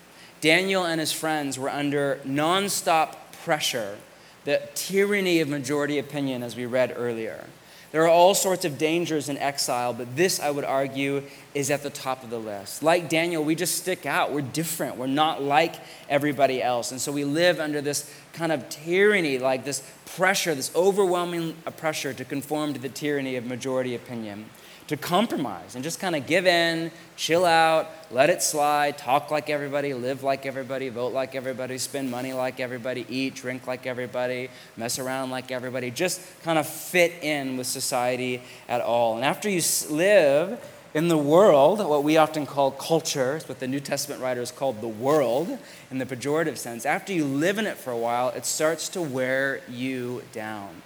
[0.40, 3.98] Daniel and his friends were under nonstop pressure,
[4.44, 7.44] the tyranny of majority opinion, as we read earlier.
[7.92, 11.22] There are all sorts of dangers in exile, but this, I would argue,
[11.54, 12.82] is at the top of the list.
[12.82, 14.32] Like Daniel, we just stick out.
[14.32, 14.96] We're different.
[14.96, 15.74] We're not like
[16.08, 16.90] everybody else.
[16.90, 19.82] And so we live under this kind of tyranny, like this
[20.16, 24.46] pressure, this overwhelming pressure to conform to the tyranny of majority opinion
[24.92, 29.48] to compromise and just kind of give in, chill out, let it slide, talk like
[29.48, 34.50] everybody, live like everybody, vote like everybody, spend money like everybody, eat, drink like everybody,
[34.76, 39.16] mess around like everybody, just kind of fit in with society at all.
[39.16, 43.80] And after you live in the world, what we often call culture, what the New
[43.80, 45.58] Testament writers called the world
[45.90, 49.00] in the pejorative sense, after you live in it for a while, it starts to
[49.00, 50.82] wear you down.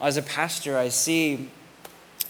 [0.00, 1.50] As a pastor, I see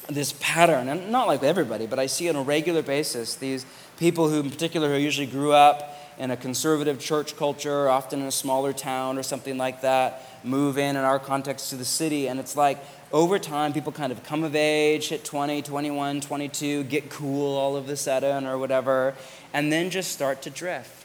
[0.09, 3.65] this pattern, and not like everybody, but I see on a regular basis these
[3.99, 8.27] people who, in particular, who usually grew up in a conservative church culture, often in
[8.27, 12.29] a smaller town or something like that, move in, in our context, to the city.
[12.29, 12.79] And it's like
[13.13, 17.77] over time, people kind of come of age, hit 20, 21, 22, get cool all
[17.77, 19.15] of a sudden or whatever,
[19.53, 21.02] and then just start to drift.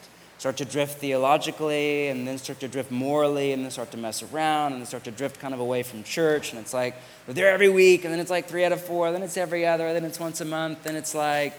[0.48, 4.24] Start to drift theologically, and then start to drift morally, and then start to mess
[4.24, 6.54] around, and then start to drift kind of away from church.
[6.54, 6.96] And it's like,
[7.28, 9.66] we're there every week, and then it's like three out of four, then it's every
[9.66, 11.54] other, then it's once a month, then it's like,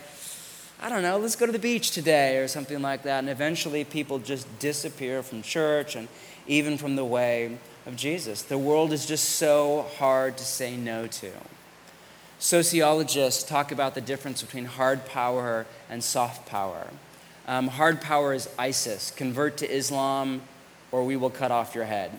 [0.80, 3.18] I don't know, let's go to the beach today, or something like that.
[3.18, 6.08] And eventually people just disappear from church and
[6.46, 8.40] even from the way of Jesus.
[8.40, 11.30] The world is just so hard to say no to.
[12.38, 16.86] Sociologists talk about the difference between hard power and soft power.
[17.48, 20.42] Um, hard power is ISIS convert to Islam,
[20.92, 22.10] or we will cut off your head.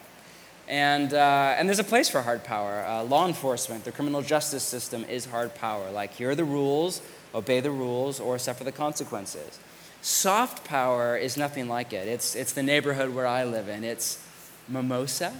[0.67, 2.83] And, uh, and there's a place for hard power.
[2.83, 5.91] Uh, law enforcement, the criminal justice system is hard power.
[5.91, 7.03] Like, here are the rules,
[7.35, 9.59] obey the rules, or suffer the consequences.
[10.01, 12.07] Soft power is nothing like it.
[12.07, 13.83] It's, it's the neighborhood where I live in.
[13.83, 14.25] It's
[14.67, 15.33] mimosa,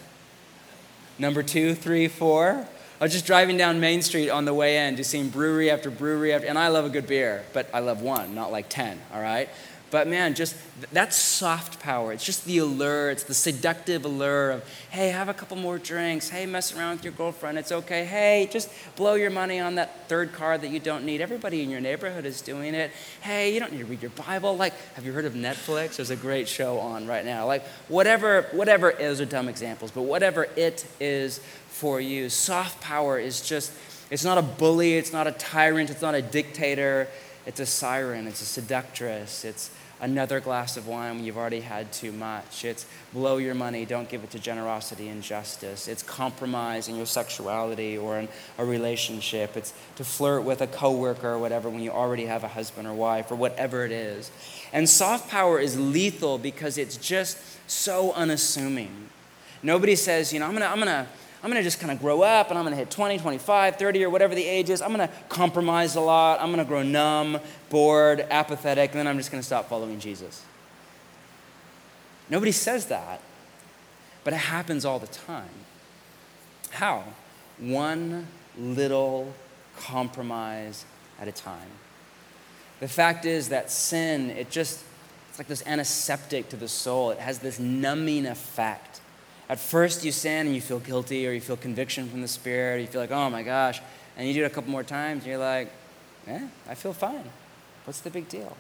[1.18, 2.68] number two, three, four.
[3.02, 5.90] I was just driving down Main Street on the way in, just seeing brewery after
[5.90, 9.00] brewery after, and I love a good beer, but I love one, not like 10,
[9.14, 9.48] all right?
[9.92, 10.56] But man, just
[10.92, 12.14] that's soft power.
[12.14, 16.30] It's just the allure, it's the seductive allure of, hey, have a couple more drinks.
[16.30, 17.58] Hey, mess around with your girlfriend.
[17.58, 18.06] It's okay.
[18.06, 21.22] Hey, just blow your money on that third car that you don't need.
[21.22, 22.92] Everybody in your neighborhood is doing it.
[23.22, 24.56] Hey, you don't need to read your Bible.
[24.56, 25.96] Like, have you heard of Netflix?
[25.96, 27.48] There's a great show on right now.
[27.48, 33.18] Like, whatever, whatever, those are dumb examples, but whatever it is for you, soft power
[33.18, 33.72] is just,
[34.12, 37.08] it's not a bully, it's not a tyrant, it's not a dictator.
[37.46, 39.72] It's a siren, it's a seductress, it's
[40.02, 42.64] another glass of wine when you've already had too much.
[42.64, 45.88] It's blow your money, don't give it to generosity and justice.
[45.88, 48.28] It's compromise in your sexuality or in
[48.58, 49.58] a relationship.
[49.58, 52.94] It's to flirt with a coworker or whatever when you already have a husband or
[52.94, 54.32] wife or whatever it is.
[54.72, 57.38] And soft power is lethal because it's just
[57.70, 59.10] so unassuming.
[59.62, 61.08] Nobody says, you know, I'm gonna, I'm gonna,
[61.42, 63.78] I'm going to just kind of grow up and I'm going to hit 20, 25,
[63.78, 64.82] 30, or whatever the age is.
[64.82, 66.42] I'm going to compromise a lot.
[66.42, 70.00] I'm going to grow numb, bored, apathetic, and then I'm just going to stop following
[70.00, 70.44] Jesus.
[72.30, 73.22] Nobody says that,
[74.24, 75.50] but it happens all the time.
[76.72, 77.06] How?
[77.58, 78.28] One
[78.58, 79.34] little
[79.78, 80.86] compromise
[81.22, 81.70] at a time.
[82.82, 84.84] The fact is that sin, it just,
[85.30, 87.12] it's like this antiseptic to the soul.
[87.12, 89.02] It has this numbing effect
[89.50, 92.82] at first, you sin and you feel guilty or you feel conviction from the Spirit.
[92.82, 93.82] You feel like, oh my gosh.
[94.16, 95.72] And you do it a couple more times and you're like,
[96.28, 97.24] eh, I feel fine.
[97.86, 98.56] What's the big deal?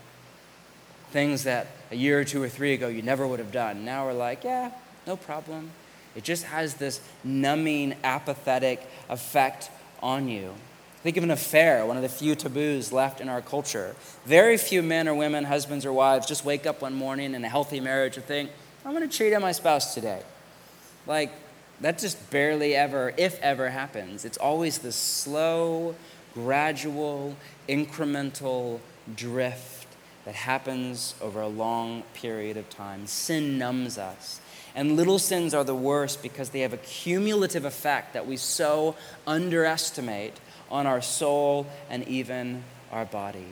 [1.12, 3.86] Things that a year or two or three ago you never would have done.
[3.86, 4.72] Now we're like, yeah,
[5.06, 5.70] no problem.
[6.16, 9.70] It just has this numbing, apathetic effect
[10.02, 10.56] on you.
[11.04, 13.96] Think of an affair, one of the few taboos left in our culture.
[14.26, 17.50] Very few men or women, husbands or wives, just wake up one morning in a
[17.50, 18.50] healthy marriage and think,
[18.84, 20.24] I'm going to cheat on my spouse today.
[21.10, 21.32] Like,
[21.82, 24.26] that just barely ever, if ever, happens.
[24.26, 25.96] It's always this slow,
[26.36, 27.36] gradual,
[27.68, 28.80] incremental
[29.16, 29.88] drift
[30.26, 33.08] that happens over a long period of time.
[33.08, 34.40] Sin numbs us.
[34.76, 38.96] And little sins are the worst because they have a cumulative effect that we so
[39.26, 40.40] underestimate
[40.70, 43.48] on our soul and even our body.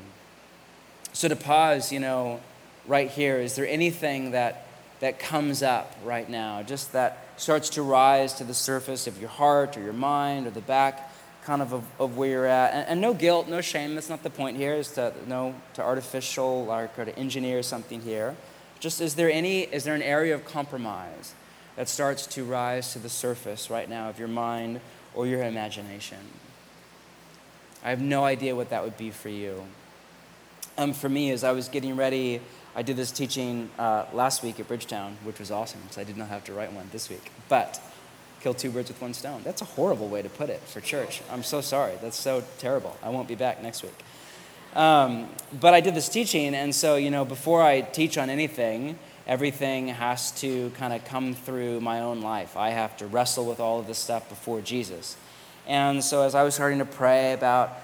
[1.11, 2.39] So, to pause, you know,
[2.85, 4.67] right here, is there anything that,
[4.99, 6.61] that comes up right now?
[6.61, 10.49] Just that starts to rise to the surface of your heart or your mind or
[10.49, 11.13] the back
[11.43, 12.73] kind of of, of where you're at.
[12.73, 13.95] And, and, no guilt, no shame.
[13.95, 18.01] That's not the point here, is to, no, to artificial like, or to engineer something
[18.01, 18.35] here.
[18.81, 21.33] Just is there any, is there an area of compromise
[21.77, 24.81] that starts to rise to the surface right now of your mind
[25.15, 26.17] or your imagination?
[27.83, 29.63] I have no idea what that would be for you.
[30.77, 32.41] Um, for me, as I was getting ready
[32.77, 36.15] I did this teaching uh, last week at Bridgetown, which was awesome, so I did
[36.15, 37.31] not have to write one this week.
[37.49, 37.81] But
[38.39, 39.41] kill two birds with one stone.
[39.43, 41.23] That's a horrible way to put it for church.
[41.31, 41.93] I'm so sorry.
[42.03, 42.95] That's so terrible.
[43.01, 43.95] I won't be back next week.
[44.75, 45.27] Um,
[45.59, 49.87] but I did this teaching, and so, you know, before I teach on anything, everything
[49.87, 52.55] has to kind of come through my own life.
[52.55, 55.17] I have to wrestle with all of this stuff before Jesus.
[55.65, 57.75] And so, as I was starting to pray about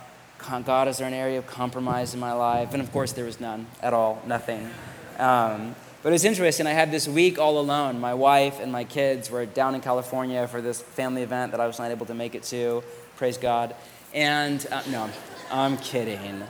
[0.66, 2.74] God, is there an area of compromise in my life?
[2.74, 4.70] And of course, there was none at all, nothing.
[5.18, 6.68] Um, but it was interesting.
[6.68, 8.00] I had this week all alone.
[8.00, 11.68] My wife and my kids were down in California for this family event that I
[11.68, 12.84] was not able to make it to.
[13.16, 13.74] Praise God.
[14.14, 15.10] And uh, no,
[15.50, 16.44] I'm kidding.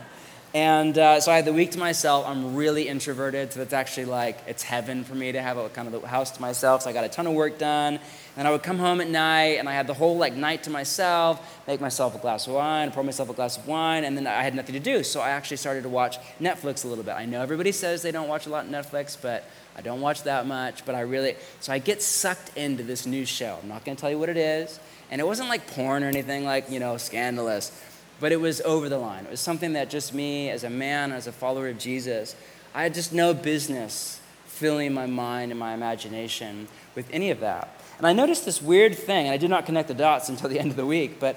[0.54, 2.24] And uh, so I had the week to myself.
[2.28, 5.92] I'm really introverted, so it's actually like it's heaven for me to have a kind
[5.92, 6.82] of the house to myself.
[6.82, 7.98] So I got a ton of work done.
[8.36, 10.70] And I would come home at night, and I had the whole like night to
[10.70, 14.28] myself, make myself a glass of wine, pour myself a glass of wine, and then
[14.28, 15.02] I had nothing to do.
[15.02, 17.14] So I actually started to watch Netflix a little bit.
[17.14, 20.22] I know everybody says they don't watch a lot of Netflix, but I don't watch
[20.22, 20.84] that much.
[20.84, 23.58] But I really, so I get sucked into this new show.
[23.60, 24.78] I'm not going to tell you what it is,
[25.10, 27.72] and it wasn't like porn or anything like you know scandalous
[28.20, 29.24] but it was over the line.
[29.24, 32.36] It was something that just me, as a man, as a follower of Jesus,
[32.74, 37.80] I had just no business filling my mind and my imagination with any of that.
[37.98, 40.58] And I noticed this weird thing, and I did not connect the dots until the
[40.58, 41.36] end of the week, but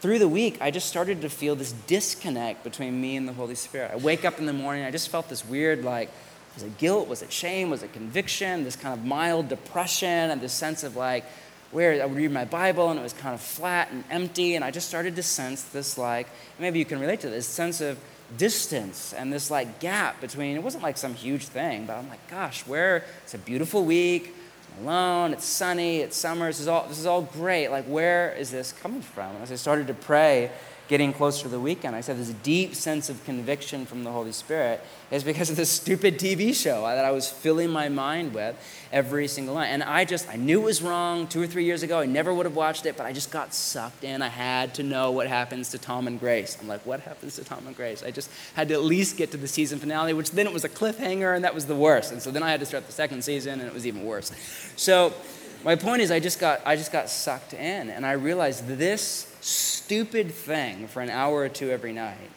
[0.00, 3.54] through the week, I just started to feel this disconnect between me and the Holy
[3.54, 3.90] Spirit.
[3.92, 6.10] I wake up in the morning, I just felt this weird, like,
[6.54, 7.08] was it guilt?
[7.08, 7.70] Was it shame?
[7.70, 8.64] Was it conviction?
[8.64, 11.24] This kind of mild depression and this sense of like,
[11.70, 14.64] where I would read my Bible and it was kind of flat and empty, and
[14.64, 16.26] I just started to sense this like,
[16.58, 17.98] maybe you can relate to this sense of
[18.36, 20.56] distance and this like gap between.
[20.56, 23.04] It wasn't like some huge thing, but I'm like, gosh, where?
[23.22, 24.34] It's a beautiful week.
[24.78, 25.32] I'm alone.
[25.32, 25.98] It's sunny.
[25.98, 26.46] It's summer.
[26.46, 26.86] This is all.
[26.86, 27.68] This is all great.
[27.68, 29.34] Like, where is this coming from?
[29.34, 30.50] And as I started to pray,
[30.90, 34.32] getting closer to the weekend, I said this deep sense of conviction from the Holy
[34.32, 38.56] Spirit is because of this stupid TV show that I was filling my mind with
[38.90, 39.68] every single night.
[39.68, 42.00] And I just, I knew it was wrong two or three years ago.
[42.00, 44.20] I never would have watched it, but I just got sucked in.
[44.20, 46.58] I had to know what happens to Tom and Grace.
[46.60, 48.02] I'm like, what happens to Tom and Grace?
[48.02, 50.64] I just had to at least get to the season finale, which then it was
[50.64, 52.10] a cliffhanger, and that was the worst.
[52.10, 54.32] And so then I had to start the second season, and it was even worse.
[54.74, 55.14] So,
[55.62, 59.29] my point is I just got I just got sucked in and I realized this
[59.40, 62.30] stupid thing for an hour or two every night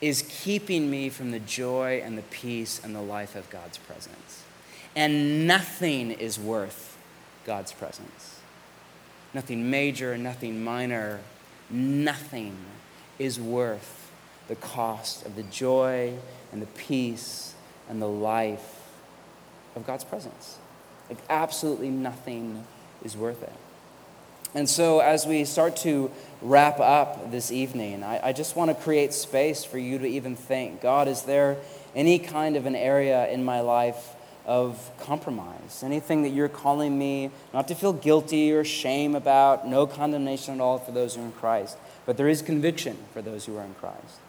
[0.00, 4.44] is keeping me from the joy and the peace and the life of God's presence.
[4.94, 6.96] And nothing is worth
[7.44, 8.40] God's presence.
[9.34, 11.20] Nothing major, nothing minor,
[11.70, 12.56] nothing
[13.18, 14.10] is worth
[14.48, 16.14] the cost of the joy
[16.52, 17.54] and the peace
[17.88, 18.82] and the life
[19.76, 20.58] of God's presence.
[21.08, 22.64] Like, absolutely nothing
[23.04, 23.52] is worth it.
[24.54, 28.74] And so, as we start to wrap up this evening, I, I just want to
[28.74, 31.58] create space for you to even think God, is there
[31.94, 34.14] any kind of an area in my life
[34.46, 35.82] of compromise?
[35.82, 39.68] Anything that you're calling me not to feel guilty or shame about?
[39.68, 41.76] No condemnation at all for those who are in Christ,
[42.06, 44.20] but there is conviction for those who are in Christ.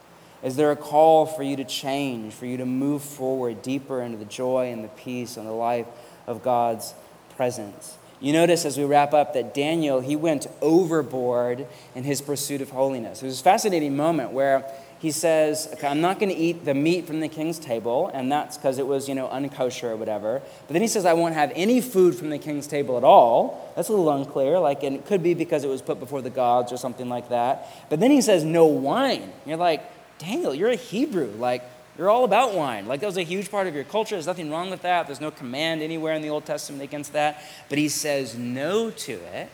[0.43, 4.17] Is there a call for you to change, for you to move forward deeper into
[4.17, 5.87] the joy and the peace and the life
[6.27, 6.93] of God's
[7.35, 7.98] presence?
[8.21, 11.65] You notice as we wrap up that Daniel, he went overboard
[11.95, 13.23] in his pursuit of holiness.
[13.23, 16.73] It was a fascinating moment where he says, okay, I'm not going to eat the
[16.73, 20.41] meat from the king's table, and that's because it was, you know, unkosher or whatever.
[20.67, 23.71] But then he says, I won't have any food from the king's table at all.
[23.77, 26.29] That's a little unclear, like, and it could be because it was put before the
[26.29, 27.69] gods or something like that.
[27.89, 29.31] But then he says, no wine.
[29.45, 29.81] You're like,
[30.17, 31.31] Daniel, you're a Hebrew.
[31.37, 31.63] Like,
[31.99, 32.87] you're all about wine.
[32.87, 34.15] Like that was a huge part of your culture.
[34.15, 35.05] There's nothing wrong with that.
[35.05, 37.43] There's no command anywhere in the Old Testament against that.
[37.67, 39.49] But he says no to it.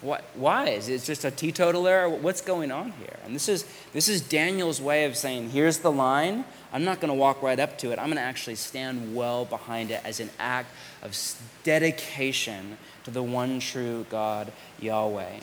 [0.00, 0.70] What, why?
[0.70, 2.08] Is it just a teetotaler?
[2.08, 3.16] What's going on here?
[3.24, 6.44] And this is, this is Daniel's way of saying, here's the line.
[6.72, 8.00] I'm not going to walk right up to it.
[8.00, 10.70] I'm going to actually stand well behind it as an act
[11.02, 11.16] of
[11.62, 14.50] dedication to the one true God,
[14.80, 15.38] Yahweh.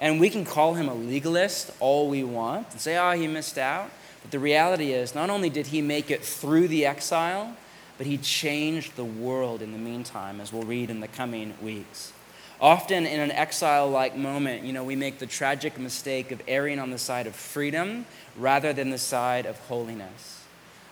[0.00, 3.58] And we can call him a legalist all we want and say, oh, he missed
[3.58, 3.90] out.
[4.26, 7.54] But the reality is, not only did he make it through the exile,
[7.96, 12.12] but he changed the world in the meantime, as we'll read in the coming weeks.
[12.60, 16.80] Often in an exile like moment, you know, we make the tragic mistake of erring
[16.80, 18.04] on the side of freedom
[18.36, 20.42] rather than the side of holiness.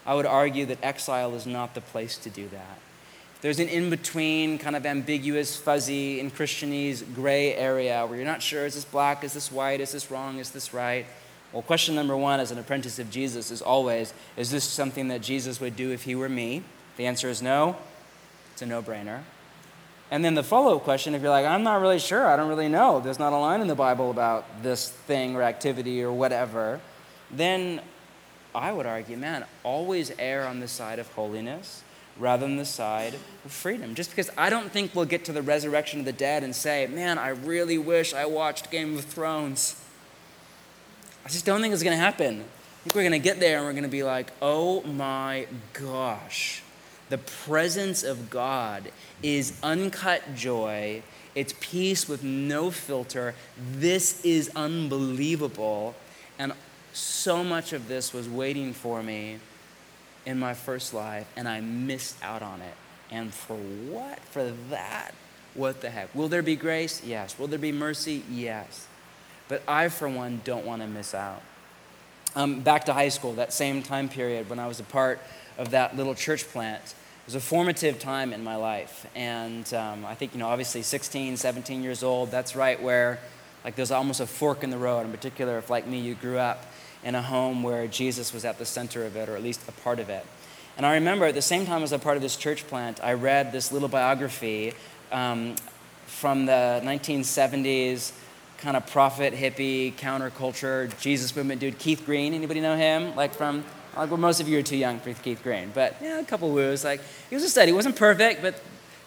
[0.06, 2.78] I would argue that exile is not the place to do that.
[3.40, 8.42] There's an in between, kind of ambiguous, fuzzy, in Christianese, gray area where you're not
[8.42, 11.06] sure is this black, is this white, is this wrong, is this right?
[11.54, 15.22] Well, question number one as an apprentice of Jesus is always is this something that
[15.22, 16.64] Jesus would do if he were me?
[16.96, 17.76] The answer is no.
[18.52, 19.20] It's a no brainer.
[20.10, 22.48] And then the follow up question if you're like, I'm not really sure, I don't
[22.48, 26.12] really know, there's not a line in the Bible about this thing or activity or
[26.12, 26.80] whatever,
[27.30, 27.80] then
[28.52, 31.84] I would argue, man, always err on the side of holiness
[32.18, 33.94] rather than the side of freedom.
[33.94, 36.88] Just because I don't think we'll get to the resurrection of the dead and say,
[36.88, 39.83] man, I really wish I watched Game of Thrones.
[41.24, 42.40] I just don't think it's going to happen.
[42.40, 45.46] I think we're going to get there and we're going to be like, oh my
[45.72, 46.62] gosh,
[47.08, 48.90] the presence of God
[49.22, 51.02] is uncut joy.
[51.34, 53.34] It's peace with no filter.
[53.72, 55.94] This is unbelievable.
[56.38, 56.52] And
[56.92, 59.38] so much of this was waiting for me
[60.26, 62.74] in my first life, and I missed out on it.
[63.10, 64.18] And for what?
[64.20, 65.14] For that?
[65.54, 66.14] What the heck?
[66.14, 67.02] Will there be grace?
[67.04, 67.38] Yes.
[67.38, 68.24] Will there be mercy?
[68.30, 68.88] Yes.
[69.48, 71.42] But I, for one, don't want to miss out.
[72.36, 75.20] Um, back to high school, that same time period when I was a part
[75.56, 79.06] of that little church plant, it was a formative time in my life.
[79.14, 83.20] And um, I think, you know, obviously 16, 17 years old, that's right where,
[83.64, 86.38] like, there's almost a fork in the road, in particular, if, like me, you grew
[86.38, 86.66] up
[87.04, 89.72] in a home where Jesus was at the center of it, or at least a
[89.72, 90.26] part of it.
[90.76, 93.12] And I remember at the same time as a part of this church plant, I
[93.12, 94.72] read this little biography
[95.12, 95.54] um,
[96.06, 98.12] from the 1970s
[98.64, 102.32] kind of prophet, hippie, counterculture, Jesus movement dude, Keith Green.
[102.32, 103.14] Anybody know him?
[103.14, 103.62] Like from
[103.94, 106.48] Like, well, most of you are too young for Keith Green, but yeah, a couple
[106.48, 106.82] of woos.
[106.82, 107.70] Like, he was a study.
[107.70, 108.60] He wasn't perfect, but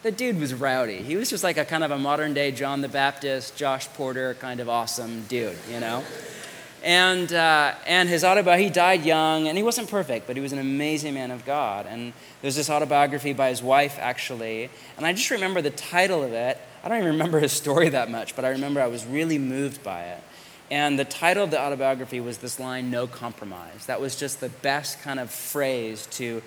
[0.04, 0.98] the dude was rowdy.
[0.98, 4.34] He was just like a kind of a modern day John the Baptist, Josh Porter
[4.34, 6.04] kind of awesome dude, you know?
[6.84, 10.52] And, uh, and his autobiography, he died young, and he wasn't perfect, but he was
[10.52, 11.86] an amazing man of God.
[11.86, 14.70] And there's this autobiography by his wife, actually.
[14.96, 16.58] And I just remember the title of it.
[16.82, 19.82] I don't even remember his story that much, but I remember I was really moved
[19.82, 20.22] by it.
[20.70, 23.86] And the title of the autobiography was this line, No Compromise.
[23.86, 26.42] That was just the best kind of phrase to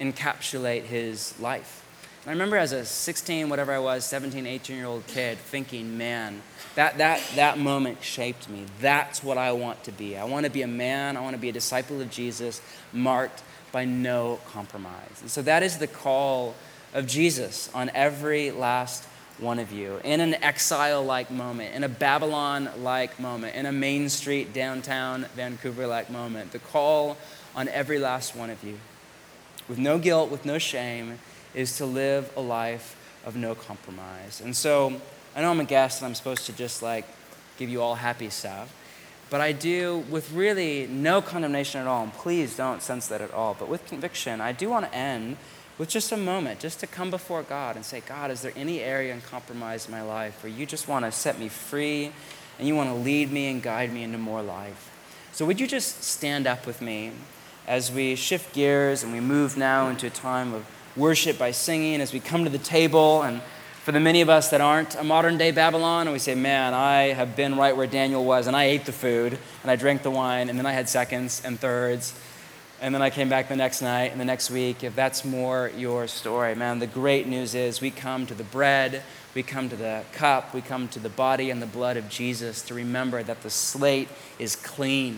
[0.00, 1.84] encapsulate his life.
[2.22, 5.98] And I remember as a 16, whatever I was, 17, 18 year old kid thinking,
[5.98, 6.42] man,
[6.76, 8.66] that, that, that moment shaped me.
[8.80, 10.16] That's what I want to be.
[10.16, 12.60] I want to be a man, I want to be a disciple of Jesus,
[12.92, 15.20] marked by no compromise.
[15.22, 16.54] And so that is the call
[16.94, 19.08] of Jesus on every last
[19.38, 23.72] one of you in an exile like moment, in a Babylon like moment, in a
[23.72, 26.52] Main Street, downtown Vancouver like moment.
[26.52, 27.16] The call
[27.54, 28.78] on every last one of you,
[29.68, 31.18] with no guilt, with no shame,
[31.54, 34.40] is to live a life of no compromise.
[34.40, 35.00] And so
[35.34, 37.06] I know I'm a guest and I'm supposed to just like
[37.58, 38.74] give you all happy stuff,
[39.30, 42.02] but I do with really no condemnation at all.
[42.02, 43.56] And please don't sense that at all.
[43.58, 45.36] But with conviction, I do want to end
[45.78, 48.80] with just a moment, just to come before God and say, God, is there any
[48.80, 52.12] area in compromise in my life where you just want to set me free
[52.58, 54.90] and you want to lead me and guide me into more life?
[55.32, 57.12] So, would you just stand up with me
[57.66, 62.00] as we shift gears and we move now into a time of worship by singing
[62.02, 63.22] as we come to the table?
[63.22, 63.40] And
[63.82, 66.74] for the many of us that aren't a modern day Babylon, and we say, Man,
[66.74, 70.02] I have been right where Daniel was, and I ate the food, and I drank
[70.02, 72.12] the wine, and then I had seconds and thirds
[72.82, 75.70] and then I came back the next night and the next week, if that's more
[75.76, 79.04] your story, man, the great news is we come to the bread,
[79.34, 82.60] we come to the cup, we come to the body and the blood of Jesus
[82.62, 84.08] to remember that the slate
[84.40, 85.16] is clean.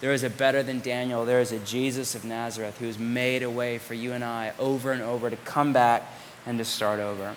[0.00, 1.26] There is a better than Daniel.
[1.26, 4.54] There is a Jesus of Nazareth who has made a way for you and I
[4.58, 6.10] over and over to come back
[6.46, 7.36] and to start over.